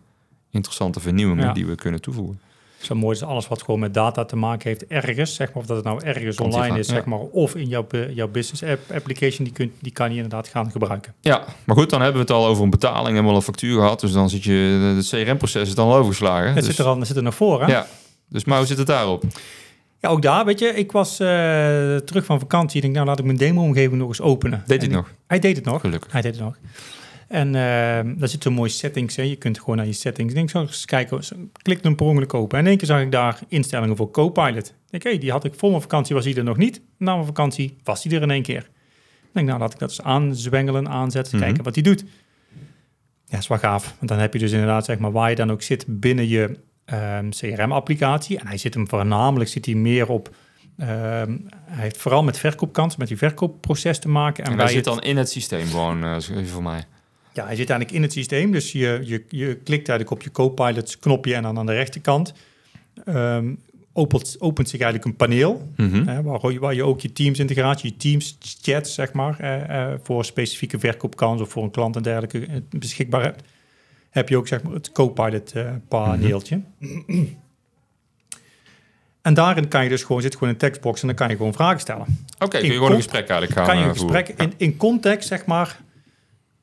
interessante 0.52 1.00
vernieuwingen 1.00 1.46
Ja. 1.46 1.54
die 1.54 1.66
we 1.66 1.76
kunnen 1.76 2.02
toevoegen? 2.02 2.40
Zo 2.78 2.96
mooi 2.96 3.16
is 3.16 3.24
alles 3.24 3.48
wat 3.48 3.62
gewoon 3.64 3.80
met 3.80 3.94
data 3.94 4.26
te 4.26 4.36
maken 4.36 4.70
heeft 4.70 4.88
ergens, 4.88 5.36
zeg 5.36 5.48
maar, 5.48 5.58
of 5.58 5.66
dat 5.66 5.76
het 5.76 5.86
nou 5.86 6.04
ergens 6.04 6.36
Komt 6.36 6.54
online 6.54 6.80
is, 6.80 6.88
ja. 6.88 6.94
zeg 6.94 7.06
maar, 7.06 7.20
of 7.20 7.56
in 7.56 7.68
jouw, 7.68 7.86
bu- 7.88 8.12
jouw 8.14 8.28
business 8.28 8.64
app 8.64 8.92
application, 8.94 9.44
die, 9.44 9.54
kun, 9.54 9.74
die 9.80 9.92
kan 9.92 10.10
je 10.10 10.16
inderdaad 10.16 10.48
gaan 10.48 10.72
gebruiken. 10.72 11.14
Ja, 11.20 11.44
maar 11.64 11.76
goed, 11.76 11.90
dan 11.90 12.02
hebben 12.02 12.26
we 12.26 12.34
het 12.34 12.36
al 12.42 12.46
over 12.46 12.64
een 12.64 12.70
betaling 12.70 13.18
en 13.18 13.24
wel 13.26 13.36
een 13.36 13.42
factuur 13.42 13.76
gehad. 13.80 14.00
Dus 14.00 14.12
dan 14.12 14.30
zit 14.30 14.44
je, 14.44 14.54
het 14.96 15.08
CRM-proces 15.10 15.68
is 15.68 15.76
dan 15.76 15.88
al 15.88 15.96
overgeslagen. 15.96 16.46
Het 16.48 16.56
dus, 16.56 16.66
zit 16.66 16.78
er 16.78 16.86
al, 16.86 16.98
het 16.98 17.08
zit 17.08 17.18
er 17.18 17.24
nog 17.24 17.36
voor, 17.36 17.62
hè? 17.62 17.72
Ja, 17.72 17.88
dus 18.30 18.46
maar 18.46 18.58
hoe 18.58 18.68
zit 18.68 18.78
het 18.78 18.88
daarop? 18.88 19.24
Ja, 20.02 20.10
ook 20.10 20.22
daar, 20.22 20.46
weet 20.46 20.60
je, 20.60 20.68
ik 20.68 20.92
was 20.92 21.20
eh, 21.20 21.28
terug 21.96 22.26
van 22.26 22.40
vakantie. 22.40 22.76
Ik 22.76 22.82
denk, 22.82 22.94
nou, 22.94 23.08
laat 23.08 23.20
ik 23.20 23.26
mijn 23.26 23.38
demo-omgeving 23.38 24.00
nog 24.00 24.08
eens 24.08 24.22
openen. 24.22 24.64
Deed 24.66 24.82
hij 24.82 24.88
het 24.88 24.98
nog? 24.98 25.14
Hij 25.28 25.40
deed 25.40 25.56
het 25.56 25.66
nog. 25.66 25.82
Gelukkig. 25.82 26.12
Hij 26.12 26.22
deed 26.22 26.36
het 26.36 26.44
nog. 26.44 26.58
En 27.28 27.48
eh, 27.48 28.18
daar 28.20 28.28
zit 28.28 28.44
zo'n 28.44 28.54
mooie 28.54 28.70
settings. 28.70 29.16
Hè. 29.16 29.24
Je 29.24 29.36
kunt 29.36 29.60
gewoon 29.60 29.76
naar 29.76 29.86
je 29.86 29.94
settings. 29.94 30.30
Ik 30.30 30.38
denk, 30.38 30.50
zo 30.50 30.62
eens 30.62 30.86
kijken. 30.86 31.24
Zo, 31.24 31.36
Klik 31.62 31.84
hem 31.84 31.96
per 31.96 32.06
ongeluk 32.06 32.34
open. 32.34 32.58
En 32.58 32.64
in 32.64 32.70
één 32.70 32.78
keer 32.78 32.88
zag 32.88 33.02
ik 33.02 33.12
daar 33.12 33.40
instellingen 33.48 33.96
voor 33.96 34.12
Copilot. 34.12 34.68
Ik 34.68 34.74
denk, 34.90 35.04
hé, 35.04 35.18
die 35.18 35.32
had 35.32 35.44
ik 35.44 35.54
voor 35.56 35.70
mijn 35.70 35.82
vakantie, 35.82 36.16
was 36.16 36.24
die 36.24 36.36
er 36.36 36.44
nog 36.44 36.58
niet. 36.58 36.82
Na 36.98 37.14
mijn 37.14 37.26
vakantie 37.26 37.78
was 37.84 38.02
die 38.02 38.16
er 38.16 38.22
in 38.22 38.32
één 38.32 38.42
keer. 38.42 38.70
Ik 39.22 39.30
denk, 39.32 39.48
nou, 39.48 39.60
laat 39.60 39.74
ik 39.74 39.80
dat 39.80 39.90
eens 39.90 40.02
aanzwengelen, 40.02 40.90
aanzetten. 40.90 41.36
Mhm. 41.36 41.46
Kijken 41.46 41.64
wat 41.64 41.74
die 41.74 41.84
doet. 41.84 42.04
Ja, 43.26 43.38
is 43.38 43.48
wel 43.48 43.58
gaaf. 43.58 43.96
Want 43.98 44.12
dan 44.12 44.20
heb 44.20 44.34
je 44.34 44.40
dus 44.40 44.52
inderdaad, 44.52 44.86
zeg 44.86 45.00
maar, 45.00 45.12
waar 45.12 45.30
je 45.30 45.36
dan 45.36 45.52
ook 45.52 45.62
zit 45.62 45.86
binnen 45.88 46.28
je, 46.28 46.60
ehm, 46.92 47.30
CRM-applicatie. 47.30 48.40
En 48.40 48.48
hij 48.48 48.58
zit 48.58 48.74
hem 48.74 48.90
voornamelijk 48.90 49.50
zit 49.50 49.66
hij 49.66 49.76
meer 49.76 50.10
op. 50.10 50.30
ehm, 50.78 51.38
hij 51.66 51.84
heeft 51.84 51.98
vooral 51.98 52.24
met 52.24 52.38
verkoopkans, 52.40 52.96
met 52.96 53.08
die 53.08 53.18
verkoopproces 53.18 54.00
te 54.00 54.10
maken. 54.10 54.44
En, 54.46 54.52
En, 54.52 54.58
hij 54.58 54.68
zit 54.68 54.76
het- 54.76 54.86
dan 54.86 55.02
in 55.04 55.18
het 55.18 55.30
systeem 55.30 55.68
gewoon, 55.68 56.14
even 56.16 56.48
voor 56.48 56.64
mij. 56.64 56.84
ja, 57.34 57.46
hij 57.46 57.56
zit 57.56 57.70
eigenlijk 57.70 57.92
in 57.92 58.02
het 58.02 58.12
systeem. 58.12 58.52
Dus 58.52 58.72
je, 58.72 59.00
je, 59.04 59.24
je 59.30 59.56
klikt 59.56 59.90
eigenlijk 59.90 60.12
op 60.12 60.22
je 60.22 60.32
Copilot 60.32 61.00
knopje 61.00 61.36
en 61.36 61.44
dan 61.44 61.58
aan 61.58 61.66
de 61.66 61.74
rechterkant 61.74 62.34
ehm, 63.06 63.54
opent, 63.94 64.36
opent 64.40 64.70
zich 64.70 64.80
eigenlijk 64.82 65.12
een 65.12 65.16
paneel. 65.28 65.68
Mhm. 65.76 66.08
Hè, 66.08 66.22
waar, 66.22 66.52
je, 66.52 66.60
waar 66.60 66.74
je 66.74 66.84
ook 66.84 67.02
je 67.02 67.14
Teams 67.14 67.40
integratie, 67.40 67.90
je 67.92 67.98
Teams 67.98 68.38
chats, 68.62 68.94
zeg 68.94 69.14
maar, 69.14 69.40
eh, 69.40 69.92
eh, 69.94 70.00
voor 70.04 70.26
specifieke 70.26 70.80
verkoopkans 70.80 71.42
of 71.42 71.50
voor 71.50 71.64
een 71.64 71.72
klant 71.72 71.96
en 71.96 72.02
dergelijke 72.02 72.46
eh, 72.46 72.56
beschikbaar 72.70 73.24
hebt. 73.24 73.44
Heb 74.12 74.30
je 74.30 74.38
ook 74.38 74.48
zeg 74.48 74.64
maar 74.64 74.74
het 74.74 74.92
Copilot 74.92 75.52
eh 75.52 75.72
paneeltje. 75.88 76.62
En 79.22 79.34
daarin 79.34 79.68
kan 79.68 79.84
je 79.84 79.90
dus 79.90 80.04
gewoon, 80.04 80.22
zit 80.22 80.34
gewoon 80.34 80.50
een 80.50 80.58
tekstbox 80.58 81.02
en 81.02 81.08
dan 81.08 81.16
kan 81.16 81.30
je 81.30 81.36
gewoon 81.36 81.54
vragen 81.54 81.80
stellen. 81.80 82.26
Oké, 82.40 82.58
kun 82.58 82.68
je 82.68 82.74
gewoon 82.74 82.90
een 82.90 82.96
gesprek 82.96 83.30
eigenlijk 83.30 83.52
gaan 83.52 83.66
kan 83.66 83.78
je 83.78 83.84
een 83.84 83.90
eh, 83.90 84.00
gesprek 84.00 84.28
in, 84.28 84.54
in 84.58 84.78
context, 84.78 85.28
zeg 85.28 85.46
maar, 85.46 85.80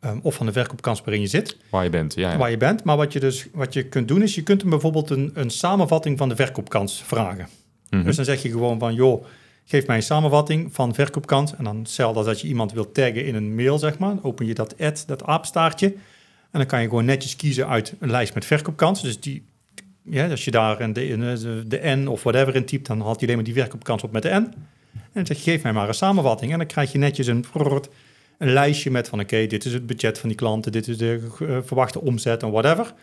ehm, 0.01 0.19
of 0.23 0.35
van 0.35 0.47
de 0.47 0.53
verkoopkans 0.53 1.01
waarin 1.01 1.21
je 1.21 1.27
zit, 1.27 1.57
Waar 1.71 1.85
je 1.85 1.91
bent, 1.91 2.15
ja. 2.15 2.31
ja. 2.31 2.37
waar 2.37 2.51
je 2.51 2.57
bent. 2.57 2.85
Maar 2.85 2.97
wat 2.97 3.13
je 3.13 3.21
dus 3.21 3.47
wat 3.53 3.73
je 3.73 3.83
kunt 3.83 4.09
doen 4.09 4.23
is, 4.23 4.35
je 4.35 4.43
kunt 4.43 4.61
hem 4.61 4.71
bijvoorbeeld 4.71 5.11
een, 5.11 5.31
een 5.35 5.51
samenvatting 5.51 6.19
van 6.19 6.29
de 6.29 6.37
verkoopkans 6.37 7.03
vragen. 7.07 7.49
Mhm. 7.91 8.05
Dus 8.05 8.17
dan 8.17 8.25
zeg 8.25 8.43
je 8.43 8.51
gewoon 8.51 8.79
van, 8.79 8.95
joh, 8.95 9.25
geef 9.65 9.87
mij 9.87 9.97
een 9.97 10.03
samenvatting 10.03 10.75
van 10.75 10.95
verkoopkans. 10.95 11.57
En 11.57 11.65
dan 11.65 11.87
stel 11.87 12.13
dat 12.13 12.27
als 12.27 12.41
je 12.41 12.49
iemand 12.49 12.73
wilt 12.73 12.95
taggen 12.95 13.25
in 13.25 13.35
een 13.35 13.55
mail, 13.55 13.79
zeg 13.79 13.99
maar, 13.99 14.17
open 14.23 14.47
je 14.47 14.55
dat 14.55 14.81
ad, 14.81 15.05
dat 15.07 15.25
aapstaartje. 15.25 15.95
En 16.51 16.59
dan 16.59 16.67
kan 16.67 16.81
je 16.81 16.89
gewoon 16.89 17.05
netjes 17.05 17.37
kiezen 17.37 17.69
uit 17.69 17.95
een 17.99 18.11
lijst 18.11 18.35
met 18.35 18.45
verkoopkans. 18.45 19.03
Dus 19.03 19.21
die, 19.21 19.45
ja, 20.03 20.29
als 20.31 20.45
je 20.45 20.51
daar 20.51 20.81
een, 20.81 20.93
de, 20.93 21.17
de, 21.17 21.63
de 21.67 21.81
N 21.97 22.07
of 22.07 22.23
whatever 22.23 22.55
in 22.55 22.65
typt, 22.65 22.87
dan 22.87 23.01
haalt 23.01 23.15
hij 23.15 23.23
alleen 23.23 23.35
maar 23.35 23.45
die 23.45 23.63
verkoopkans 23.63 24.03
op 24.03 24.13
met 24.13 24.23
de 24.23 24.29
N. 24.29 24.55
En 24.93 25.11
dan 25.13 25.27
zeg 25.27 25.37
je, 25.37 25.51
geef 25.51 25.63
mij 25.63 25.73
maar 25.73 25.89
een 25.89 25.95
samenvatting. 25.95 26.53
En 26.53 26.59
dan 26.59 26.67
krijg 26.67 26.93
je 26.93 26.99
netjes 26.99 27.27
een, 27.27 27.45
een 28.39 28.53
lijstje 28.53 28.91
met 28.91 29.09
van, 29.09 29.21
oké, 29.21 29.47
dit 29.47 29.65
is 29.65 29.73
het 29.73 29.87
budget 29.87 30.19
van 30.19 30.29
die 30.29 30.39
klanten, 30.39 30.73
dit 30.73 30.89
is 30.89 30.99
de 30.99 31.29
eh, 31.41 31.59
verwachte 31.65 32.01
omzet 32.01 32.43
en 32.43 32.51
whatever. 32.51 32.95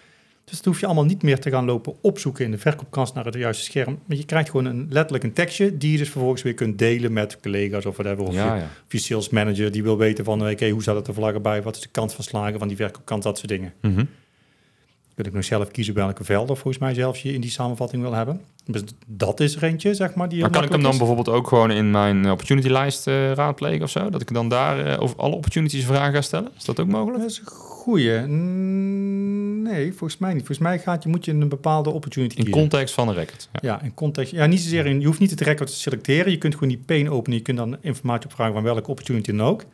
Dus 0.45 0.55
dat 0.57 0.65
hoef 0.65 0.79
je 0.79 0.85
allemaal 0.85 1.05
niet 1.05 1.23
meer 1.23 1.39
te 1.39 1.49
gaan 1.49 1.65
lopen 1.65 1.93
opzoeken 2.01 2.45
in 2.45 2.51
de 2.51 2.57
verkoopkast 2.57 3.13
naar 3.13 3.25
het 3.25 3.33
juiste 3.35 3.63
scherm. 3.63 3.99
Maar 4.05 4.17
je 4.17 4.25
krijgt 4.25 4.49
gewoon 4.49 4.65
een, 4.65 4.87
letterlijk 4.89 5.23
een 5.23 5.33
tekstje 5.33 5.77
die 5.77 5.91
je 5.91 5.97
dus 5.97 6.09
vervolgens 6.09 6.41
weer 6.41 6.53
kunt 6.53 6.77
delen 6.77 7.13
met 7.13 7.39
collega's 7.39 7.85
of 7.85 7.97
whatever. 7.97 8.25
Of, 8.25 8.33
ja, 8.33 8.53
je, 8.55 8.59
ja. 8.61 8.67
of 8.85 8.91
je 8.91 8.97
sales 8.97 9.29
manager 9.29 9.71
die 9.71 9.83
wil 9.83 9.97
weten 9.97 10.25
van, 10.25 10.49
oké, 10.49 10.69
hoe 10.69 10.81
staat 10.81 10.95
het 10.95 11.07
er 11.07 11.13
vlaggen 11.13 11.41
bij? 11.41 11.61
Wat 11.61 11.75
is 11.75 11.81
de 11.81 11.89
kans 11.91 12.13
van 12.13 12.23
slagen 12.23 12.59
van 12.59 12.67
die 12.67 12.77
verkoopkant? 12.77 13.23
Dat 13.23 13.37
soort 13.37 13.49
dingen. 13.49 13.73
Mhm. 13.81 14.05
Kun 15.15 15.25
ik 15.25 15.33
nog 15.33 15.43
zelf 15.43 15.71
kiezen 15.71 15.93
welke 15.93 16.23
velden 16.23 16.57
volgens 16.57 16.77
mij 16.77 16.93
zelfs 16.93 17.21
je 17.21 17.33
in 17.33 17.41
die 17.41 17.49
samenvatting 17.49 18.01
wil 18.01 18.13
hebben. 18.13 18.41
Dus 18.65 18.81
dat 19.07 19.39
is 19.39 19.55
er 19.55 19.63
eentje, 19.63 19.93
zeg 19.93 20.13
maar. 20.15 20.29
Die 20.29 20.41
Maar 20.41 20.49
kan 20.49 20.63
ik 20.63 20.71
hem 20.71 20.81
dan 20.81 20.91
is. 20.91 20.97
bijvoorbeeld 20.97 21.29
ook 21.29 21.47
gewoon 21.47 21.71
in 21.71 21.91
mijn 21.91 22.31
opportunity 22.31 22.67
lijst 22.67 23.07
eh, 23.07 23.31
raadplegen 23.31 23.83
of 23.83 23.89
zo? 23.89 24.09
Dat 24.09 24.21
ik 24.21 24.33
dan 24.33 24.49
daar 24.49 24.85
eh, 24.85 25.01
over 25.01 25.17
alle 25.17 25.35
opportunities 25.35 25.85
vragen 25.85 26.13
ga 26.13 26.21
stellen? 26.21 26.51
Is 26.57 26.65
dat 26.65 26.79
ook 26.79 26.87
mogelijk? 26.87 27.21
Dat 27.21 27.31
is 27.31 27.39
een 27.39 27.45
goeie. 27.45 28.19
Mm, 28.19 29.34
Nee, 29.71 29.93
volgens 29.93 30.19
mij 30.19 30.29
niet. 30.33 30.45
Volgens 30.45 30.67
mij 30.67 30.79
gaat, 30.79 31.03
je, 31.03 31.09
moet 31.09 31.25
je 31.25 31.31
een 31.31 31.49
bepaalde 31.49 31.89
opportunity 31.89 32.35
In 32.37 32.43
kiezen. 32.43 32.61
context 32.61 32.93
van 32.93 33.07
een 33.07 33.13
record. 33.13 33.49
Ja. 33.51 33.59
Ja, 33.61 33.81
in 33.81 33.93
context. 33.93 34.31
Ja, 34.31 34.45
niet 34.45 34.59
zozeer 34.61 34.85
in, 34.85 34.99
je 34.99 35.05
hoeft 35.05 35.19
niet 35.19 35.29
het 35.29 35.41
record 35.41 35.69
te 35.69 35.75
selecteren. 35.75 36.31
Je 36.31 36.37
kunt 36.37 36.53
gewoon 36.53 36.69
die 36.69 36.77
pane 36.85 37.11
openen. 37.11 37.37
Je 37.37 37.43
kunt 37.43 37.57
dan 37.57 37.77
informatie 37.81 38.25
opvragen 38.25 38.53
van 38.53 38.63
welke 38.63 38.89
opportunity 38.89 39.31
dan 39.31 39.41
ook. 39.41 39.65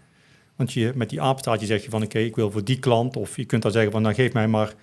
Want 0.56 0.74
je, 0.74 0.92
met 0.96 1.10
die 1.10 1.22
aapstaartje 1.22 1.66
zeg 1.66 1.84
je 1.84 1.90
van 1.90 2.04
oké, 2.04 2.20
ik 2.20 2.36
wil 2.36 2.52
voor 2.52 2.64
die 2.64 2.80
klant. 2.80 3.18
Of 3.18 3.38
je 3.38 3.46
kunt 3.46 3.62
dan 3.62 3.72
zeggen 3.72 3.92
van 3.92 4.02
nou 4.02 4.16
geef 4.16 4.34
mij 4.34 4.48
maar, 4.48 4.74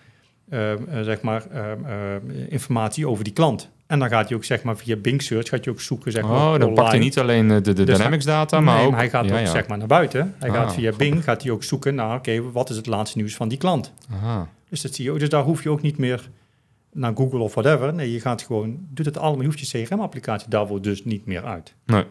eh, 0.50 0.72
eh, 0.72 0.78
zeg 1.02 1.20
maar 1.20 1.46
eh, 1.50 1.72
eh, 1.72 2.22
informatie 2.48 3.08
over 3.08 3.24
die 3.24 3.32
klant. 3.32 3.70
En 3.86 3.98
dan 3.98 4.08
gaat 4.08 4.28
hij 4.28 4.36
ook 4.36 4.44
zeg 4.44 4.62
maar 4.62 4.76
via 4.76 4.96
Bing 4.96 5.22
Search 5.22 5.48
gaat 5.48 5.64
je 5.64 5.70
ook 5.70 5.80
zoeken 5.80 6.12
zeg 6.12 6.22
maar 6.22 6.52
Oh, 6.52 6.58
dan 6.58 6.74
pakt 6.74 6.90
hij 6.90 6.98
niet 6.98 7.18
alleen 7.18 7.50
eh, 7.50 7.56
de, 7.56 7.72
de 7.72 7.84
Dus 7.84 7.96
Dynamics 7.96 8.24
data, 8.24 8.56
Nee, 8.56 8.64
maar 8.64 8.84
ook... 8.84 8.94
hij 8.94 9.10
gaat 9.10 9.24
ja, 9.24 9.32
ook 9.34 9.38
ja. 9.40 9.46
zeg 9.46 9.66
maar 9.66 9.78
naar 9.78 9.86
buiten. 9.86 10.34
Hij 10.38 10.48
Ah, 10.48 10.54
gaat 10.54 10.72
via 10.74 10.88
grappig. 10.88 11.08
Bing 11.08 11.24
gaat 11.24 11.42
hij 11.42 11.50
ook 11.52 11.62
zoeken 11.62 11.94
naar 11.94 12.16
oké, 12.16 12.50
wat 12.50 12.70
is 12.70 12.76
het 12.76 12.86
laatste 12.86 13.18
nieuws 13.18 13.34
van 13.34 13.48
die 13.48 13.58
klant. 13.58 13.92
Aha. 14.12 14.48
Dus 14.68 14.80
dat 14.82 14.94
zie 14.94 15.04
je 15.04 15.10
ook. 15.10 15.18
Dus 15.18 15.28
daar 15.28 15.42
hoef 15.42 15.62
je 15.62 15.70
ook 15.70 15.82
niet 15.82 15.98
meer 15.98 16.28
naar 16.92 17.12
Google 17.14 17.38
of 17.38 17.54
whatever. 17.54 17.94
Nee, 17.94 18.12
je 18.12 18.20
gaat 18.20 18.42
gewoon, 18.42 18.78
doet 18.90 19.06
het 19.06 19.18
allemaal. 19.18 19.40
Je 19.40 19.46
hoeft 19.46 19.68
je 19.70 19.84
CRM-applicatie 19.84 20.48
daarvoor 20.50 20.82
dus 20.82 21.04
niet 21.04 21.26
meer 21.26 21.44
uit. 21.44 21.74
Nee. 21.86 22.04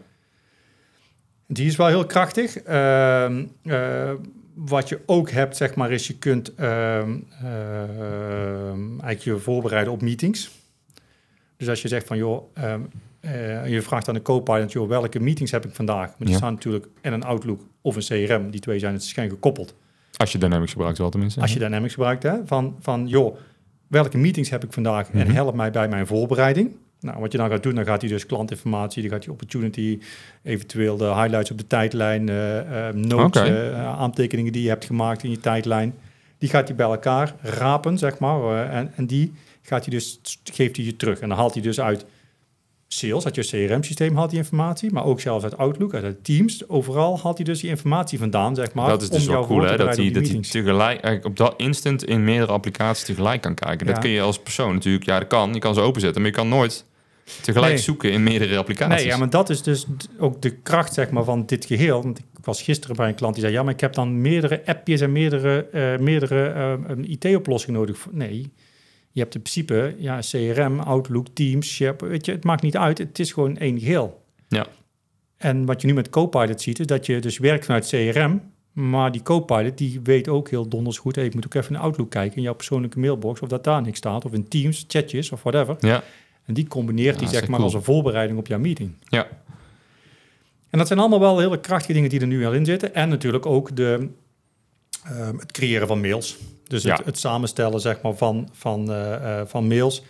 Die 1.47 1.65
is 1.67 1.75
wel 1.75 1.87
heel 1.87 2.05
krachtig. 2.05 2.57
Ehm, 2.57 3.45
eh, 3.63 4.11
wat 4.65 4.89
je 4.89 4.99
ook 5.05 5.29
hebt, 5.29 5.57
zeg 5.57 5.75
maar, 5.75 5.91
is 5.91 6.07
je 6.07 6.17
kunt 6.17 6.55
ehm, 6.55 7.15
ehm, 7.43 8.89
eigenlijk 8.89 9.19
je 9.21 9.37
voorbereiden 9.37 9.93
op 9.93 10.01
meetings. 10.01 10.51
Dus 11.57 11.69
als 11.69 11.81
je 11.81 11.87
zegt 11.87 12.07
van, 12.07 12.17
joh, 12.17 12.43
ehm, 12.53 12.81
eh, 13.19 13.67
je 13.67 13.81
vraagt 13.81 14.07
aan 14.07 14.13
de 14.13 14.21
co-pilot, 14.21 14.71
joh, 14.71 14.87
welke 14.87 15.19
meetings 15.19 15.51
heb 15.51 15.65
ik 15.65 15.73
vandaag? 15.73 16.07
Maar 16.07 16.15
die 16.19 16.29
Ja. 16.29 16.35
staan 16.35 16.53
natuurlijk 16.53 16.87
in 17.01 17.13
een 17.13 17.23
Outlook 17.23 17.61
of 17.81 17.95
een 17.95 18.01
CRM. 18.27 18.49
Die 18.51 18.59
twee 18.59 18.79
zijn 18.79 18.93
het 18.93 19.03
schijn 19.03 19.29
gekoppeld. 19.29 19.75
Als 20.17 20.31
je 20.31 20.37
Dynamics 20.37 20.71
gebruikt 20.71 20.97
wel 20.97 21.09
tenminste. 21.09 21.41
Als 21.41 21.53
je 21.53 21.59
Dynamics 21.59 21.93
gebruikt, 21.93 22.23
hè, 22.23 22.33
van, 22.45 22.75
van 22.79 23.07
joh, 23.07 23.37
welke 23.87 24.17
meetings 24.17 24.49
heb 24.49 24.63
ik 24.63 24.73
vandaag 24.73 25.09
en 25.11 25.17
Mhm. 25.27 25.31
help 25.35 25.55
mij 25.55 25.71
bij 25.71 25.87
mijn 25.87 26.07
voorbereiding. 26.07 26.71
Nou, 26.99 27.19
wat 27.19 27.31
je 27.31 27.37
dan 27.37 27.49
gaat 27.49 27.63
doen, 27.63 27.75
dan 27.75 27.85
gaat 27.85 28.01
hij 28.01 28.09
dus 28.09 28.25
klantinformatie, 28.25 29.01
dan 29.01 29.11
gaat 29.11 29.23
hij 29.23 29.33
opportunity, 29.33 29.99
eventueel 30.43 30.97
de 30.97 31.05
highlights 31.05 31.51
op 31.51 31.57
de 31.57 31.67
tijdlijn, 31.67 32.29
eh, 32.29 32.89
notes, 32.93 33.41
eh, 33.41 33.99
aantekeningen 33.99 34.51
die 34.51 34.61
je 34.61 34.69
hebt 34.69 34.85
gemaakt 34.85 35.23
in 35.23 35.29
je 35.29 35.39
tijdlijn. 35.39 35.93
Die 36.37 36.49
gaat 36.49 36.67
hij 36.67 36.77
bij 36.77 36.85
elkaar 36.85 37.35
rapen, 37.41 37.97
zeg 37.97 38.19
maar. 38.19 38.69
en, 38.69 38.91
en 38.95 39.05
die 39.05 39.33
gaat 39.61 39.85
hij 39.85 39.93
dus, 39.93 40.19
geeft 40.43 40.75
hij 40.75 40.85
je 40.85 40.95
terug. 40.95 41.19
En 41.19 41.29
dan 41.29 41.37
haalt 41.37 41.53
hij 41.53 41.63
dus 41.63 41.79
uit 41.79 42.05
sales, 42.87 43.25
uit 43.25 43.35
je 43.35 43.41
CRM-systeem 43.41 44.15
haalt 44.15 44.29
hij 44.29 44.39
informatie, 44.39 44.91
maar 44.91 45.05
ook 45.05 45.19
zelfs 45.19 45.43
uit 45.43 45.57
Outlook, 45.57 45.93
uit 45.93 46.23
Teams. 46.23 46.69
Overal 46.69 47.19
haalt 47.23 47.37
hij 47.37 47.45
dus 47.45 47.59
die 47.59 47.69
informatie 47.69 48.19
vandaan, 48.19 48.55
zeg 48.55 48.73
maar. 48.73 48.89
dat 48.89 49.01
is 49.01 49.09
dus 49.09 49.25
wel 49.25 49.45
cool, 49.45 49.61
hè? 49.61 49.77
Dat 49.77 49.87
hij, 49.87 49.95
die 49.95 50.11
dat 50.11 50.27
hij 50.27 50.39
tegelijk, 50.39 51.25
op 51.25 51.37
dat 51.37 51.53
instant 51.57 52.03
in 52.05 52.23
meerdere 52.23 52.51
applicaties 52.51 53.05
tegelijk 53.05 53.41
kan 53.41 53.53
kijken. 53.53 53.87
Dat 53.87 53.99
kun 53.99 54.09
je 54.09 54.21
als 54.21 54.39
persoon 54.39 54.73
natuurlijk, 54.73 55.05
ja, 55.05 55.19
dat 55.19 55.27
kan. 55.27 55.53
Je 55.53 55.59
kan 55.59 55.73
ze 55.73 55.81
openzetten, 55.81 56.21
maar 56.21 56.31
je 56.31 56.37
kan 56.37 56.49
nooit 56.49 56.85
tegelijk 57.41 57.73
Nee. 57.73 57.81
zoeken 57.81 58.11
in 58.11 58.23
meerdere 58.23 58.57
applicaties. 58.57 58.97
Nee, 58.97 59.05
ja, 59.05 59.17
maar 59.17 59.29
dat 59.29 59.49
is 59.49 59.61
dus 59.61 59.85
ook 60.19 60.41
de 60.41 60.49
kracht 60.49 60.93
zeg 60.93 61.09
maar, 61.09 61.23
van 61.23 61.45
dit 61.45 61.65
geheel. 61.65 62.03
Want 62.03 62.19
ik 62.19 62.25
was 62.41 62.61
gisteren 62.61 62.95
bij 62.95 63.07
een 63.07 63.15
klant 63.15 63.33
die 63.33 63.43
zei... 63.43 63.55
ja, 63.55 63.63
maar 63.63 63.73
ik 63.73 63.79
heb 63.79 63.93
dan 63.93 64.21
meerdere 64.21 64.61
appjes 64.65 65.01
en 65.01 65.11
meerdere, 65.11 65.67
eh, 65.71 65.97
meerdere 65.97 66.47
eh, 66.87 67.09
IT-oplossingen 67.09 67.79
nodig. 67.79 68.07
Nee, 68.11 68.51
je 69.11 69.19
hebt 69.23 69.35
in 69.35 69.41
principe 69.41 69.95
ja, 69.97 70.19
CRM, 70.19 70.79
Outlook, 70.79 71.27
Teams, 71.33 71.75
SharePoint. 71.75 72.13
Weet 72.13 72.25
je, 72.25 72.31
het 72.31 72.43
maakt 72.43 72.61
niet 72.61 72.77
uit. 72.77 72.97
Het 72.97 73.19
is 73.19 73.31
gewoon 73.31 73.57
één 73.57 73.79
geheel. 73.79 74.23
Ja. 74.47 74.65
En 75.37 75.65
wat 75.65 75.81
je 75.81 75.87
nu 75.87 75.93
met 75.93 76.09
Copilot 76.09 76.61
ziet, 76.61 76.79
is 76.79 76.85
dat 76.85 77.05
je 77.05 77.19
dus 77.19 77.37
werkt 77.37 77.65
vanuit 77.65 77.87
CRM... 77.87 78.41
maar 78.71 79.11
die 79.11 79.21
Copilot 79.21 79.77
die 79.77 79.99
weet 80.03 80.27
ook 80.27 80.49
heel 80.49 80.67
donders 80.67 80.97
goed... 80.97 81.15
Hey, 81.15 81.25
ik 81.25 81.33
moet 81.33 81.45
ook 81.45 81.53
even 81.53 81.75
in 81.75 81.81
Outlook 81.81 82.09
kijken 82.09 82.37
in 82.37 82.43
jouw 82.43 82.53
persoonlijke 82.53 82.99
mailbox... 82.99 83.39
of 83.39 83.49
dat 83.49 83.63
daar 83.63 83.81
niks 83.81 83.97
staat, 83.97 84.25
of 84.25 84.33
in 84.33 84.47
Teams, 84.47 84.85
chatjes 84.87 85.31
of 85.31 85.43
whatever. 85.43 85.75
Ja, 85.79 86.03
En 86.47 86.53
die 86.53 86.67
combineert 86.67 87.19
die 87.19 87.27
zeg 87.27 87.41
maar 87.41 87.49
cool. 87.49 87.63
als 87.63 87.73
een 87.73 87.83
voorbereiding 87.83 88.39
op 88.39 88.47
jouw 88.47 88.59
meeting. 88.59 88.91
ja. 89.09 89.27
En 90.69 90.77
dat 90.77 90.87
zijn 90.87 90.99
allemaal 90.99 91.19
wel 91.19 91.39
hele 91.39 91.59
krachtige 91.59 91.93
dingen 91.93 92.09
die 92.09 92.19
er 92.19 92.27
nu 92.27 92.45
al 92.45 92.53
in 92.53 92.65
zitten. 92.65 92.93
En 92.95 93.09
natuurlijk 93.09 93.45
ook 93.45 93.75
de, 93.75 94.07
ehm, 95.03 95.37
het 95.37 95.51
creëren 95.51 95.87
van 95.87 96.01
mails. 96.01 96.37
Dus 96.67 96.83
het, 96.83 97.01
het 97.05 97.17
samenstellen 97.19 97.79
zeg 97.79 98.01
maar, 98.01 98.13
van, 98.13 98.49
van, 98.53 98.91
eh, 98.91 99.39
eh, 99.39 99.47
van 99.47 99.67
mails. 99.67 100.03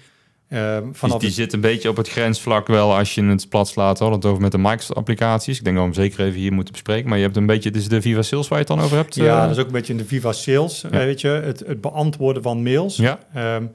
Ehm, 0.49 0.83
Die, 1.01 1.09
die 1.17 1.27
het- 1.27 1.33
zit 1.33 1.53
een 1.53 1.61
beetje 1.61 1.89
op 1.89 1.97
het 1.97 2.09
grensvlak 2.09 2.67
wel 2.67 2.95
als 2.95 3.15
je 3.15 3.23
het 3.23 3.49
plat 3.49 3.67
slaat. 3.67 3.99
Hadden 3.99 4.17
het 4.17 4.27
over 4.27 4.41
met 4.41 4.51
de 4.51 4.57
Microsoft-applicaties. 4.57 5.57
Ik 5.57 5.63
denk 5.63 5.75
dat 5.75 5.85
we 5.85 5.91
hem 5.91 6.01
zeker 6.09 6.25
even 6.25 6.39
hier 6.39 6.53
moeten 6.53 6.73
bespreken. 6.73 7.09
Maar 7.09 7.17
je 7.17 7.23
hebt 7.23 7.37
een 7.37 7.45
beetje, 7.45 7.71
dit 7.71 7.81
is 7.81 7.87
de 7.87 8.01
Viva 8.01 8.21
Sales 8.21 8.47
waar 8.47 8.59
je 8.59 8.65
het 8.65 8.75
dan 8.75 8.85
over 8.85 8.97
hebt. 8.97 9.15
ja, 9.15 9.35
eh? 9.35 9.41
dat 9.41 9.51
is 9.51 9.57
ook 9.57 9.65
een 9.65 9.71
beetje 9.71 9.93
in 9.93 9.99
de 9.99 10.05
Viva 10.05 10.31
Sales. 10.31 10.81
weet 10.89 11.21
je, 11.21 11.27
het, 11.27 11.59
het 11.67 11.81
beantwoorden 11.81 12.43
van 12.43 12.63
mails. 12.63 12.95
ja, 12.95 13.19
Ehm, 13.33 13.65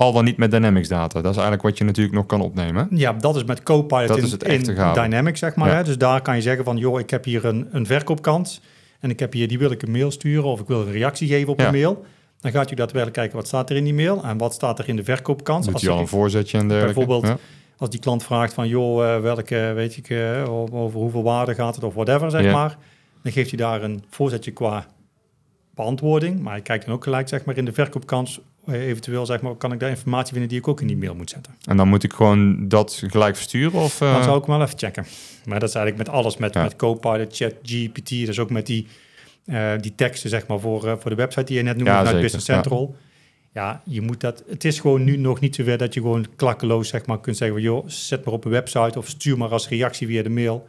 al 0.00 0.12
dan 0.12 0.24
niet 0.24 0.36
met 0.36 0.50
Dynamics 0.50 0.88
data. 0.88 1.14
Dat 1.20 1.30
is 1.30 1.36
eigenlijk 1.38 1.62
wat 1.62 1.78
je 1.78 1.84
natuurlijk 1.84 2.16
nog 2.16 2.26
kan 2.26 2.40
opnemen. 2.40 2.88
ja, 2.90 3.12
dat 3.12 3.36
is 3.36 3.44
met 3.44 3.62
Copilot 3.62 4.08
Dat 4.08 4.16
in, 4.18 4.24
is 4.24 4.32
het 4.32 4.42
echte 4.42 4.72
in. 4.72 4.92
Dynamics, 4.94 5.38
zeg 5.38 5.54
maar. 5.54 5.68
Ja. 5.68 5.74
Hè? 5.74 5.84
Dus 5.84 5.98
daar 5.98 6.22
kan 6.22 6.36
je 6.36 6.42
zeggen 6.42 6.64
van, 6.64 6.76
joh, 6.76 7.00
ik 7.00 7.10
heb 7.10 7.24
hier 7.24 7.44
een, 7.44 7.68
een 7.70 7.86
verkoopkans. 7.86 8.60
En 9.00 9.10
ik 9.10 9.18
heb 9.18 9.32
hier, 9.32 9.48
die 9.48 9.58
wil 9.58 9.70
ik 9.70 9.82
een 9.82 9.90
mail 9.90 10.10
sturen 10.10 10.44
of 10.44 10.60
ik 10.60 10.66
wil 10.66 10.80
een 10.80 10.92
reactie 10.92 11.28
geven 11.28 11.52
op 11.52 11.60
Ja. 11.60 11.66
een 11.66 11.72
mail. 11.72 12.04
Dan 12.40 12.52
gaat 12.52 12.70
u 12.70 12.74
daadwerkelijk 12.74 13.16
kijken 13.16 13.36
wat 13.36 13.46
staat 13.46 13.70
er 13.70 13.76
in 13.76 13.84
die 13.84 13.94
mail 13.94 14.24
en 14.24 14.38
wat 14.38 14.52
staat 14.54 14.78
er 14.78 14.88
in 14.88 14.96
de 14.96 15.04
verkoopkans. 15.04 15.64
Doet 15.64 15.74
Als 15.74 15.82
hij 15.82 15.92
al 15.92 15.98
een 16.00 16.08
voorzetje 16.08 16.58
en 16.58 16.68
dergelijke. 16.68 16.98
Bijvoorbeeld, 17.04 17.32
Ja. 17.32 17.38
Als 17.78 17.90
die 17.90 18.00
klant 18.00 18.24
vraagt 18.24 18.54
van, 18.54 18.68
joh, 18.68 19.14
eh, 19.14 19.20
welke, 19.20 19.72
weet 19.74 19.96
ik, 19.96 20.10
eh, 20.10 20.52
over 20.74 21.00
hoeveel 21.00 21.22
waarde 21.22 21.54
gaat 21.54 21.74
het 21.74 21.84
of 21.84 21.94
whatever, 21.94 22.30
zeg 22.30 22.52
maar. 22.52 22.76
Dan 23.22 23.32
geeft 23.32 23.48
hij 23.50 23.58
daar 23.58 23.82
een 23.82 24.04
voorzetje 24.10 24.50
qua 24.50 24.86
beantwoording. 25.74 26.40
Maar 26.40 26.52
hij 26.52 26.62
kijkt 26.62 26.84
dan 26.86 26.94
ook 26.94 27.04
gelijk, 27.04 27.28
zeg 27.28 27.44
maar, 27.44 27.56
in 27.56 27.64
de 27.64 27.72
verkoopkans. 27.72 28.40
Eh, 28.72 28.86
Eventueel, 28.86 29.26
zeg 29.26 29.40
maar, 29.40 29.54
kan 29.54 29.72
ik 29.72 29.80
daar 29.80 29.90
informatie 29.90 30.30
vinden 30.32 30.48
die 30.48 30.58
ik 30.58 30.68
ook 30.68 30.80
in 30.80 30.86
die 30.86 30.96
mail 30.96 31.14
moet 31.14 31.30
zetten. 31.30 31.54
En 31.64 31.76
dan 31.76 31.88
moet 31.88 32.02
ik 32.02 32.12
gewoon 32.12 32.68
dat 32.68 33.02
gelijk 33.06 33.36
versturen? 33.36 33.80
Of, 33.80 34.00
eh, 34.00 34.12
Dan 34.12 34.22
zou 34.22 34.38
ik 34.38 34.44
hem 34.46 34.56
wel 34.56 34.66
even 34.66 34.78
checken. 34.78 35.06
Maar 35.44 35.60
dat 35.60 35.68
is 35.68 35.74
eigenlijk 35.74 36.06
met 36.06 36.16
alles, 36.16 36.36
met, 36.36 36.54
Ja. 36.54 36.62
met 36.62 36.76
Copilot, 36.76 37.36
Chat, 37.36 37.54
GPT. 37.62 38.08
Dus 38.08 38.38
ook 38.38 38.50
met 38.50 38.66
die, 38.66 38.86
eh, 39.44 39.72
die 39.80 39.94
teksten, 39.94 40.30
zeg 40.30 40.46
maar, 40.46 40.60
voor, 40.60 40.86
eh, 40.86 40.94
voor 40.98 41.10
de 41.10 41.16
website 41.16 41.44
die 41.44 41.56
je 41.56 41.62
net 41.62 41.76
noemde 41.76 41.90
Ja, 41.90 42.04
zeker, 42.04 42.20
Business 42.20 42.46
ja. 42.46 42.54
Central. 42.54 42.96
Ja, 43.52 43.82
je 43.84 44.00
moet 44.00 44.20
dat. 44.20 44.44
Het 44.48 44.64
is 44.64 44.80
gewoon 44.80 45.04
nu 45.04 45.16
nog 45.16 45.40
niet 45.40 45.54
zover 45.54 45.78
dat 45.78 45.94
je 45.94 46.00
gewoon 46.00 46.26
klakkeloos 46.36 46.88
zeg 46.88 47.06
maar 47.06 47.20
kunt 47.20 47.36
zeggen: 47.36 47.56
van, 47.56 47.66
joh, 47.66 47.84
zet 47.88 48.24
maar 48.24 48.34
op 48.34 48.44
een 48.44 48.50
website 48.50 48.98
of 48.98 49.08
stuur 49.08 49.38
maar 49.38 49.48
als 49.48 49.68
reactie 49.68 50.06
via 50.06 50.22
de 50.22 50.30
mail. 50.30 50.68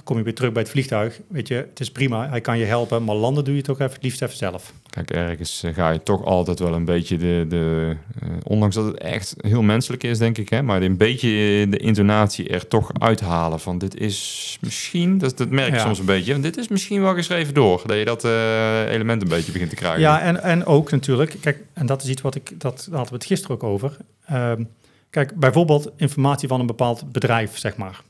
Dan 0.00 0.08
kom 0.08 0.18
je 0.18 0.24
weer 0.24 0.34
terug 0.34 0.52
bij 0.52 0.62
het 0.62 0.70
vliegtuig. 0.70 1.20
Weet 1.28 1.48
je, 1.48 1.54
het 1.54 1.80
is 1.80 1.90
prima, 1.90 2.28
hij 2.28 2.40
kan 2.40 2.58
je 2.58 2.64
helpen, 2.64 3.04
maar 3.04 3.14
landen 3.14 3.44
doe 3.44 3.54
je 3.56 3.62
toch 3.62 3.80
even 3.80 3.92
het 3.92 4.02
liefst 4.02 4.22
even 4.22 4.36
zelf. 4.36 4.72
Kijk, 4.90 5.10
ergens 5.10 5.62
eh, 5.62 5.74
ga 5.74 5.90
je 5.90 6.02
toch 6.02 6.24
altijd 6.24 6.58
wel 6.58 6.74
een 6.74 6.84
beetje 6.84 7.16
de... 7.16 7.44
de 7.48 7.96
eh, 8.20 8.28
ondanks 8.44 8.74
dat 8.74 8.84
het 8.84 8.98
echt 8.98 9.34
heel 9.38 9.62
menselijk 9.62 10.02
is, 10.02 10.18
denk 10.18 10.38
ik, 10.38 10.48
hè, 10.48 10.62
maar 10.62 10.82
een 10.82 10.96
beetje 10.96 11.28
de 11.68 11.76
intonatie 11.76 12.48
er 12.48 12.68
toch 12.68 12.90
uithalen 12.98 13.60
van 13.60 13.78
dit 13.78 13.96
is 13.96 14.58
misschien, 14.60 15.18
dat, 15.18 15.38
dat 15.38 15.50
merk 15.50 15.70
je 15.70 15.74
Ja. 15.74 15.80
soms 15.82 15.98
een 15.98 16.04
beetje, 16.04 16.32
want 16.32 16.44
dit 16.44 16.56
is 16.56 16.68
misschien 16.68 17.00
wel 17.02 17.14
geschreven 17.14 17.54
door, 17.54 17.82
dat 17.86 17.96
je 17.96 18.04
dat 18.04 18.24
eh, 18.24 18.92
element 18.92 19.22
een 19.22 19.28
beetje 19.28 19.52
begint 19.52 19.70
te 19.70 19.76
krijgen. 19.76 20.00
Ja, 20.00 20.20
en, 20.20 20.42
en 20.42 20.66
ook 20.66 20.90
natuurlijk, 20.90 21.36
kijk, 21.40 21.58
en 21.72 21.86
dat 21.86 22.02
is 22.02 22.08
iets 22.08 22.22
wat 22.22 22.34
ik, 22.34 22.60
dat 22.60 22.88
hadden 22.90 23.08
we 23.08 23.14
het 23.14 23.24
gisteren 23.24 23.56
ook 23.56 23.62
over. 23.62 23.96
Ehm, 24.26 24.64
kijk, 25.10 25.34
bijvoorbeeld 25.34 25.90
informatie 25.96 26.48
van 26.48 26.60
een 26.60 26.66
bepaald 26.66 27.12
bedrijf, 27.12 27.58
zeg 27.58 27.76
maar. 27.76 28.00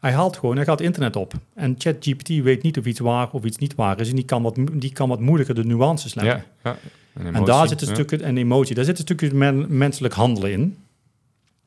Hij 0.00 0.12
haalt 0.12 0.36
gewoon, 0.36 0.56
hij 0.56 0.64
gaat 0.64 0.80
internet 0.80 1.16
op. 1.16 1.32
En 1.54 1.74
ChatGPT 1.78 2.28
weet 2.28 2.62
niet 2.62 2.78
of 2.78 2.84
iets 2.84 3.00
waar 3.00 3.30
of 3.30 3.44
iets 3.44 3.56
niet 3.56 3.74
waar 3.74 4.00
is. 4.00 4.08
En 4.08 4.14
die 4.14 4.24
kan 4.24 4.42
wat, 4.42 4.58
die 4.72 4.92
kan 4.92 5.08
wat 5.08 5.20
moeilijker 5.20 5.54
de 5.54 5.64
nuances 5.64 6.14
leggen. 6.14 6.44
ja, 6.62 6.70
ja. 6.70 6.78
Een 7.14 7.34
En 7.34 7.44
daar 7.44 7.68
zit 7.68 7.80
een 7.82 7.88
ja. 7.88 7.94
stukje, 7.94 8.16
en 8.16 8.36
emotie, 8.36 8.74
daar 8.74 8.84
zit 8.84 8.96
een 8.96 9.02
stukje 9.02 9.34
men- 9.34 9.76
menselijk 9.76 10.14
handelen 10.14 10.52
in. 10.52 10.76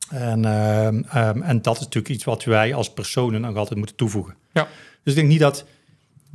En, 0.08 0.44
ehm, 0.44 1.02
ehm, 1.08 1.42
en 1.42 1.62
dat 1.62 1.74
is 1.74 1.80
natuurlijk 1.80 2.14
iets 2.14 2.24
wat 2.24 2.44
wij 2.44 2.74
als 2.74 2.92
personen 2.92 3.40
nog 3.40 3.56
altijd 3.56 3.78
moeten 3.78 3.96
toevoegen. 3.96 4.34
Ja. 4.52 4.68
Dus 5.02 5.12
ik 5.12 5.14
denk 5.14 5.28
niet 5.28 5.40
dat, 5.40 5.64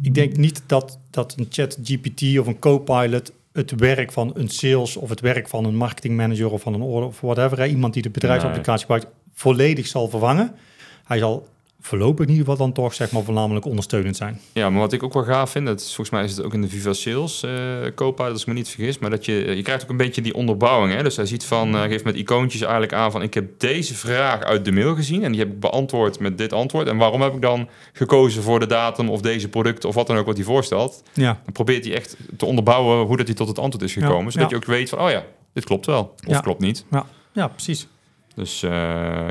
ik 0.02 0.14
denk 0.14 0.38
niet 0.38 0.64
dat, 0.66 1.00
dat 1.10 1.36
een 1.38 1.48
chat 1.50 1.78
GPT 1.84 2.40
of 2.40 2.48
een 2.48 2.60
co-pilot 2.60 3.32
het 3.54 3.72
werk 3.76 4.12
van 4.12 4.32
een 4.36 4.50
sales 4.50 4.96
of 4.98 5.10
het 5.10 5.20
werk 5.20 5.48
van 5.48 5.66
een 5.66 5.76
marketingmanager 5.76 6.52
of 6.52 6.62
van 6.62 6.74
een 6.74 6.82
order 6.82 7.10
of 7.10 7.22
whatever, 7.22 7.58
hè, 7.58 7.66
iemand 7.66 7.94
die 7.94 8.02
de 8.02 8.10
bedrijfsapplicatie 8.10 8.82
gebruikt, 8.82 9.08
volledig 9.34 9.88
zal 9.88 10.10
vervangen. 10.10 10.56
Hij 11.04 11.18
zal 11.18 11.48
voorlopig 11.82 12.26
in 12.26 12.32
ieder 12.32 12.46
geval 12.46 12.66
dan 12.66 12.74
toch 12.74 12.94
zeg 12.94 13.12
maar 13.12 13.24
voornamelijk 13.24 13.66
ondersteunend 13.66 14.16
zijn. 14.18 14.40
Ja, 14.54 14.70
maar 14.70 14.80
wat 14.80 14.94
ik 14.94 15.04
ook 15.04 15.14
wel 15.14 15.24
gaaf 15.24 15.52
vind, 15.52 15.66
dat 15.66 15.80
is, 15.80 15.86
volgens 15.86 16.10
mij 16.10 16.24
is 16.24 16.36
het 16.36 16.46
ook 16.46 16.54
in 16.54 16.62
de 16.62 16.70
Viva 16.70 16.94
Sales 16.94 17.44
uh, 17.44 17.52
Copilot, 17.96 18.32
als 18.32 18.42
ik 18.42 18.48
me 18.48 18.54
niet 18.54 18.70
vergis, 18.70 19.00
maar 19.00 19.10
dat 19.10 19.26
je, 19.26 19.34
je 19.56 19.62
krijgt 19.62 19.84
ook 19.84 19.90
een 19.90 19.98
beetje 19.98 20.22
die 20.22 20.34
onderbouwing. 20.34 20.94
Hè? 20.94 21.04
Dus 21.04 21.16
hij 21.16 21.26
ziet 21.26 21.46
van, 21.46 21.76
uh, 21.76 21.82
geeft 21.82 22.04
met 22.04 22.16
icoontjes 22.16 22.62
eigenlijk 22.62 22.94
aan 22.94 23.12
van, 23.12 23.22
ik 23.22 23.34
heb 23.34 23.60
deze 23.60 23.96
vraag 23.96 24.42
uit 24.44 24.66
de 24.66 24.72
mail 24.72 24.96
gezien 24.96 25.24
en 25.24 25.32
die 25.32 25.42
heb 25.42 25.50
ik 25.50 25.60
beantwoord 25.60 26.20
met 26.20 26.38
dit 26.38 26.54
antwoord. 26.54 26.88
En 26.88 26.98
waarom 26.98 27.22
heb 27.22 27.34
ik 27.34 27.42
dan 27.42 27.70
gekozen 27.94 28.44
voor 28.44 28.60
de 28.60 28.68
datum 28.68 29.10
of 29.10 29.22
deze 29.22 29.50
product 29.50 29.86
of 29.86 29.96
wat 29.96 30.08
dan 30.08 30.18
ook 30.18 30.26
wat 30.26 30.36
hij 30.36 30.46
voorstelt? 30.46 31.04
Ja. 31.14 31.40
Dan 31.44 31.54
probeert 31.54 31.86
hij 31.86 31.96
echt 31.96 32.18
te 32.38 32.46
onderbouwen 32.46 33.06
hoe 33.06 33.18
dat 33.18 33.28
hij 33.28 33.36
tot 33.36 33.48
het 33.48 33.60
antwoord 33.60 33.84
is 33.86 33.94
gekomen, 33.94 34.26
Ja, 34.26 34.32
zodat 34.32 34.50
ja. 34.50 34.56
je 34.56 34.62
ook 34.64 34.70
weet 34.70 34.90
van, 34.90 35.00
oh 35.00 35.10
ja, 35.10 35.24
dit 35.54 35.66
klopt 35.66 35.86
wel 35.86 36.16
of 36.28 36.34
Ja. 36.34 36.40
klopt 36.40 36.62
niet. 36.62 36.86
Ja, 36.92 37.06
ja 37.32 37.48
precies. 37.48 37.88
Dus 38.36 38.64
uh, 38.64 38.72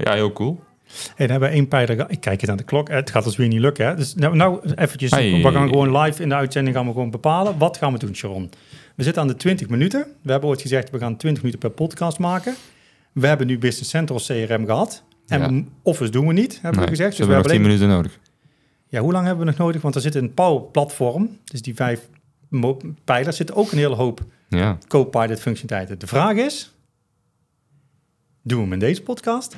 ja, 0.03 0.13
heel 0.13 0.33
cool. 0.33 0.61
Hey, 0.89 1.27
dan 1.27 1.31
hebben 1.31 1.49
we 1.49 1.55
één 1.55 1.69
pijler. 1.69 2.11
Ik 2.11 2.21
kijk 2.21 2.41
eens 2.41 2.49
naar 2.49 2.57
de 2.57 2.63
klok. 2.65 2.89
Het 2.89 3.11
gaat 3.11 3.27
ons 3.27 3.37
weer 3.37 3.49
niet 3.49 3.61
lukken. 3.61 3.87
Hè? 3.87 3.95
Dus 3.97 4.15
nou, 4.15 4.37
nou 4.37 4.71
eventjes. 4.75 5.11
Hey. 5.11 5.43
We 5.43 5.51
gaan 5.53 5.69
gewoon 5.69 5.97
live 5.99 6.23
in 6.23 6.29
de 6.29 6.35
uitzending 6.35 6.77
gaan 6.77 6.87
we 6.87 6.93
gewoon 6.93 7.11
bepalen. 7.11 7.59
Wat 7.59 7.77
gaan 7.77 7.93
we 7.93 7.99
doen, 7.99 8.15
Sharon? 8.15 8.51
We 8.95 9.03
zitten 9.03 9.23
aan 9.23 9.29
de 9.29 9.37
20 9.37 9.69
minuten. 9.69 10.07
We 10.23 10.31
hebben 10.31 10.49
ooit 10.49 10.63
gezegd, 10.63 10.91
we 10.91 10.99
gaan 10.99 11.17
20 11.17 11.43
minuten 11.43 11.69
per 11.69 11.77
podcast 11.77 12.19
maken. 12.19 12.55
We 13.13 13.27
hebben 13.27 13.47
nu 13.47 13.59
Business 13.59 13.91
Central 13.91 14.19
CRM 14.19 14.65
gehad. 14.67 15.03
En 15.27 15.41
Ja. 15.85 16.09
doen 16.11 16.27
we 16.27 16.33
niet, 16.33 16.53
hebben 16.55 16.81
Nee, 16.81 16.91
we 16.91 16.97
gezegd. 16.97 17.17
Dus 17.17 17.27
we 17.27 17.33
hebben 17.33 17.37
nog 17.37 17.47
10 17.47 17.51
alleen... 17.51 17.63
minuten 17.63 17.89
nodig. 17.89 18.19
Ja, 18.89 19.01
hoe 19.01 19.13
lang 19.13 19.27
hebben 19.27 19.45
we 19.45 19.51
nog 19.51 19.61
nodig? 19.61 19.83
Want 19.83 19.95
er 19.95 20.01
zit 20.01 20.15
een 20.15 20.35
Power-platform. 20.35 21.39
Dus 21.45 21.63
die 21.63 21.75
vijf 21.75 22.09
pijlers 23.05 23.37
zitten 23.37 23.57
ook 23.57 23.73
een 23.73 23.79
hele 23.79 23.95
hoop 23.95 24.21
Ja, 24.49 24.79
Copilot 24.89 25.41
functionaliteiten. 25.41 25.99
De 25.99 26.07
vraag 26.07 26.37
is, 26.37 26.73
doen 28.43 28.57
we 28.59 28.65
hem 28.65 28.73
in 28.73 28.79
deze 28.79 29.03
podcast? 29.03 29.57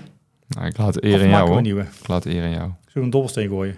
Nou, 0.56 0.66
ik 0.66 0.78
laat 0.78 1.02
eer 1.02 1.10
maken 1.10 1.24
in 1.24 1.30
jou 1.30 1.46
een 1.46 1.52
hoor. 1.52 1.62
nieuwe? 1.62 1.80
Ik 2.00 2.08
laat 2.08 2.24
eer 2.24 2.42
in 2.42 2.50
jou. 2.50 2.60
Zullen 2.60 2.74
we 2.92 3.00
een 3.00 3.10
dobbelsteen 3.10 3.48
gooien? 3.48 3.76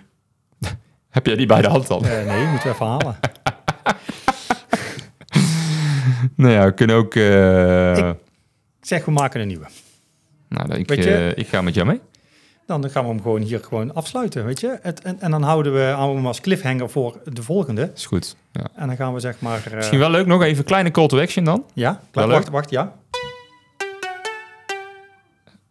Heb 1.11 1.27
jij 1.27 1.37
die 1.37 1.47
bij 1.47 1.63
de 1.63 1.69
hand 1.69 1.87
dan? 1.87 2.05
Eh, 2.05 2.27
nee, 2.27 2.47
moeten 2.47 2.69
we 2.69 2.75
even 2.75 2.87
halen. 2.87 3.17
Nou 6.37 6.53
ja, 6.53 6.65
we 6.65 6.73
kunnen 6.75 6.97
ook... 6.97 7.15
eh, 7.15 7.97
Ik- 7.97 8.05
Ik 8.81 8.89
zeg, 8.89 9.05
we 9.05 9.11
maken 9.11 9.41
een 9.41 9.47
nieuwe. 9.47 9.67
nou, 10.49 10.75
ik, 10.75 10.89
Weet 10.89 11.05
je- 11.05 11.15
eh, 11.35 11.37
ik 11.43 11.47
ga 11.49 11.63
met 11.63 11.75
jou 11.75 11.87
mee. 11.87 12.01
Dan 12.67 12.91
gaan 12.91 13.03
we 13.05 13.09
hem 13.09 13.23
gewoon 13.23 13.41
hier 13.41 13.59
gewoon 13.65 13.95
afsluiten, 13.95 14.45
weet 14.45 14.61
je. 14.61 14.79
Het, 14.83 15.01
en, 15.03 15.21
en 15.21 15.31
dan 15.31 15.43
houden 15.43 15.73
we, 15.73 15.79
hem 15.79 16.27
als 16.27 16.41
cliffhanger 16.41 16.91
voor 16.91 17.21
de 17.33 17.43
volgende. 17.43 17.91
Is 17.95 18.07
goed. 18.07 18.37
Ja. 18.53 18.65
En 18.75 18.87
dan 18.87 18.97
gaan 18.97 19.15
we 19.15 19.21
zeg 19.21 19.41
maar... 19.41 19.63
Misschien 19.75 19.99
wel 19.99 20.11
leuk, 20.11 20.27
nog 20.27 20.43
even 20.43 20.65
kleine 20.65 20.91
call 20.91 21.07
to 21.07 21.21
action 21.21 21.45
dan. 21.45 21.65
Ja, 21.75 22.01
wacht, 22.13 22.49
wacht, 22.49 22.71
ja. 22.71 22.95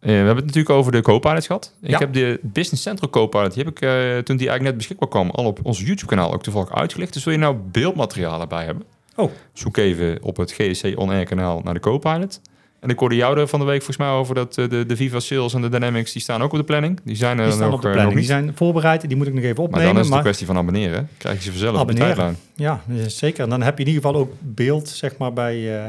Eh, 0.02 0.08
we 0.08 0.14
hebben 0.14 0.36
het 0.36 0.44
natuurlijk 0.44 0.74
over 0.74 0.92
de 0.92 1.00
Copilot 1.00 1.46
gehad. 1.46 1.74
Ik 1.82 1.90
Ja. 1.90 1.98
heb 1.98 2.12
de 2.12 2.38
Business 2.42 2.82
Central 2.82 3.10
Copilot, 3.10 3.54
die 3.54 3.64
heb 3.64 3.72
ik 3.76 3.80
eh, 3.80 3.90
toen 4.18 4.36
die 4.36 4.48
eigenlijk 4.48 4.62
net 4.62 4.76
beschikbaar 4.76 5.08
kwam, 5.08 5.30
al 5.30 5.44
op 5.44 5.58
ons 5.62 5.78
YouTube 5.80 6.06
kanaal 6.06 6.32
ook 6.32 6.42
toevallig 6.42 6.72
uitgelegd. 6.74 7.12
Dus 7.12 7.24
wil 7.24 7.32
je 7.32 7.38
nou 7.38 7.56
beeldmateriaal 7.70 8.40
erbij 8.40 8.64
hebben? 8.64 8.84
Oh. 9.16 9.30
Zoek 9.52 9.76
even 9.76 10.18
op 10.22 10.36
het 10.36 10.52
GSC 10.52 10.92
On 10.94 11.10
Air 11.10 11.24
kanaal 11.24 11.60
naar 11.64 11.74
de 11.74 11.80
Copilot. 11.80 12.40
En 12.80 12.88
ik 12.90 12.98
hoorde 12.98 13.14
jou 13.16 13.38
er 13.38 13.48
van 13.48 13.58
de 13.60 13.64
week 13.64 13.76
volgens 13.82 13.96
mij 13.96 14.08
over 14.08 14.34
dat 14.34 14.58
eh, 14.58 14.68
de, 14.68 14.86
de 14.86 14.96
Viva 14.96 15.20
Sales 15.20 15.54
en 15.54 15.60
de 15.62 15.68
Dynamics, 15.68 16.12
die 16.12 16.22
staan 16.22 16.42
ook 16.42 16.52
op 16.52 16.58
de 16.58 16.64
planning. 16.64 17.00
Die 17.04 17.16
zijn 17.16 17.38
er 17.38 17.44
Die 17.44 17.52
staan 17.52 17.66
nog, 17.66 17.74
op 17.74 17.82
de 17.82 17.90
planning. 17.90 18.16
Die 18.16 18.24
zijn 18.26 18.52
voorbereid. 18.54 19.08
Die 19.08 19.16
moet 19.16 19.26
ik 19.26 19.34
nog 19.34 19.42
even 19.42 19.56
Maar 19.56 19.64
opnemen. 19.64 19.86
dan 19.86 19.94
is 19.96 20.00
het 20.00 20.08
maar- 20.08 20.18
een 20.18 20.24
kwestie 20.24 20.46
van 20.46 20.56
abonneren. 20.56 21.08
Krijg 21.16 21.36
je 21.36 21.42
ze 21.42 21.50
vanzelf 21.50 21.80
op 21.80 21.86
de 21.86 21.92
Abonneren. 22.02 22.36
tijdlijn. 22.56 22.80
Ja, 22.98 23.08
zeker. 23.08 23.42
En 23.44 23.50
dan 23.50 23.62
heb 23.62 23.78
je 23.78 23.84
in 23.84 23.88
ieder 23.90 24.02
geval 24.02 24.20
ook 24.20 24.32
beeld, 24.40 24.88
zeg 24.88 25.16
maar, 25.16 25.32
bij, 25.32 25.82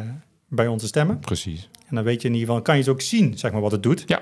bij 0.48 0.68
onze 0.68 0.88
stemmen. 0.88 1.20
Precies. 1.20 1.70
En 1.94 2.00
dan 2.00 2.08
weet 2.08 2.22
je 2.22 2.28
in 2.28 2.34
ieder 2.34 2.48
geval, 2.48 2.64
kan 2.64 2.76
je 2.76 2.82
het 2.82 2.90
ook 2.90 3.02
zien, 3.02 3.38
zeg 3.38 3.52
maar, 3.52 3.62
wat 3.62 3.72
het 3.72 3.84
doet. 3.84 4.04
Ja. 4.06 4.22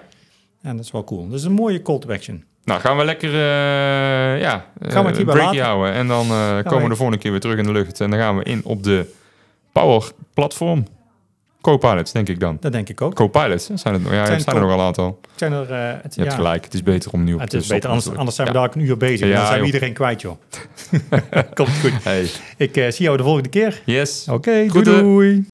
En 0.61 0.75
dat 0.75 0.85
is 0.85 0.91
wel 0.91 1.03
cool. 1.03 1.27
Dat 1.29 1.39
is 1.39 1.45
een 1.45 1.51
mooie 1.51 1.81
call 1.81 1.99
to 1.99 2.09
action. 2.09 2.43
Nou, 2.63 2.79
gaan 2.81 2.97
we 2.97 3.05
lekker 3.05 3.29
eh 3.33 4.41
ja, 4.41 4.65
Gaan 4.81 5.05
we 5.05 5.11
het 5.11 5.23
laten? 5.23 5.61
houden. 5.61 5.93
En 5.93 6.07
dan 6.07 6.25
eh, 6.25 6.57
komen 6.63 6.83
we 6.83 6.89
de 6.89 6.95
volgende 6.95 7.17
keer 7.21 7.31
weer 7.31 7.39
terug 7.39 7.57
in 7.57 7.63
de 7.63 7.71
lucht. 7.71 8.01
En 8.01 8.09
dan 8.09 8.19
gaan 8.19 8.37
we 8.37 8.43
in 8.43 8.61
op 8.63 8.83
de 8.83 9.05
Power 9.71 10.11
Platform. 10.33 10.85
Copilot, 11.61 12.13
denk 12.13 12.29
ik 12.29 12.39
dan. 12.39 12.57
Dat 12.59 12.71
denk 12.71 12.89
ik 12.89 13.01
ook. 13.01 13.15
Copilot, 13.15 13.69
zijn 13.75 13.93
het? 13.93 14.03
Ja, 14.03 14.09
zijn 14.09 14.31
het 14.31 14.41
zijn 14.41 14.55
er 14.55 14.61
nog 14.61 14.71
al 14.71 14.79
een 14.79 14.85
aantal. 14.85 15.19
Zijn 15.35 15.51
er, 15.53 15.71
eh, 15.71 15.93
het, 16.01 16.15
Je 16.15 16.21
hebt 16.21 16.31
ja, 16.33 16.37
gelijk, 16.37 16.63
het 16.63 16.73
is 16.73 16.83
beter 16.83 17.11
om 17.11 17.23
nieuw 17.23 17.39
het 17.39 17.49
te 17.49 17.57
is 17.57 17.67
beter, 17.67 17.89
anders, 17.89 18.05
zijn 18.35 18.47
we 18.47 18.53
Ja. 18.53 18.59
daar 18.59 18.75
een 18.75 18.81
uur 18.81 18.97
bezig. 18.97 19.27
Ja, 19.27 19.35
dan 19.35 19.45
zijn 19.45 19.51
we 19.59 19.65
joh. 19.65 19.73
iedereen 19.73 19.93
kwijt, 19.93 20.21
joh. 20.21 20.35
Komt 21.53 21.79
goed. 21.81 22.03
Hey. 22.03 22.29
Ik 22.57 22.77
eh, 22.77 22.91
zie 22.91 23.05
jou 23.05 23.17
de 23.17 23.23
volgende 23.23 23.49
keer. 23.49 23.81
Yes. 23.85 24.27
Oké, 24.29 24.65
doei. 24.83 25.45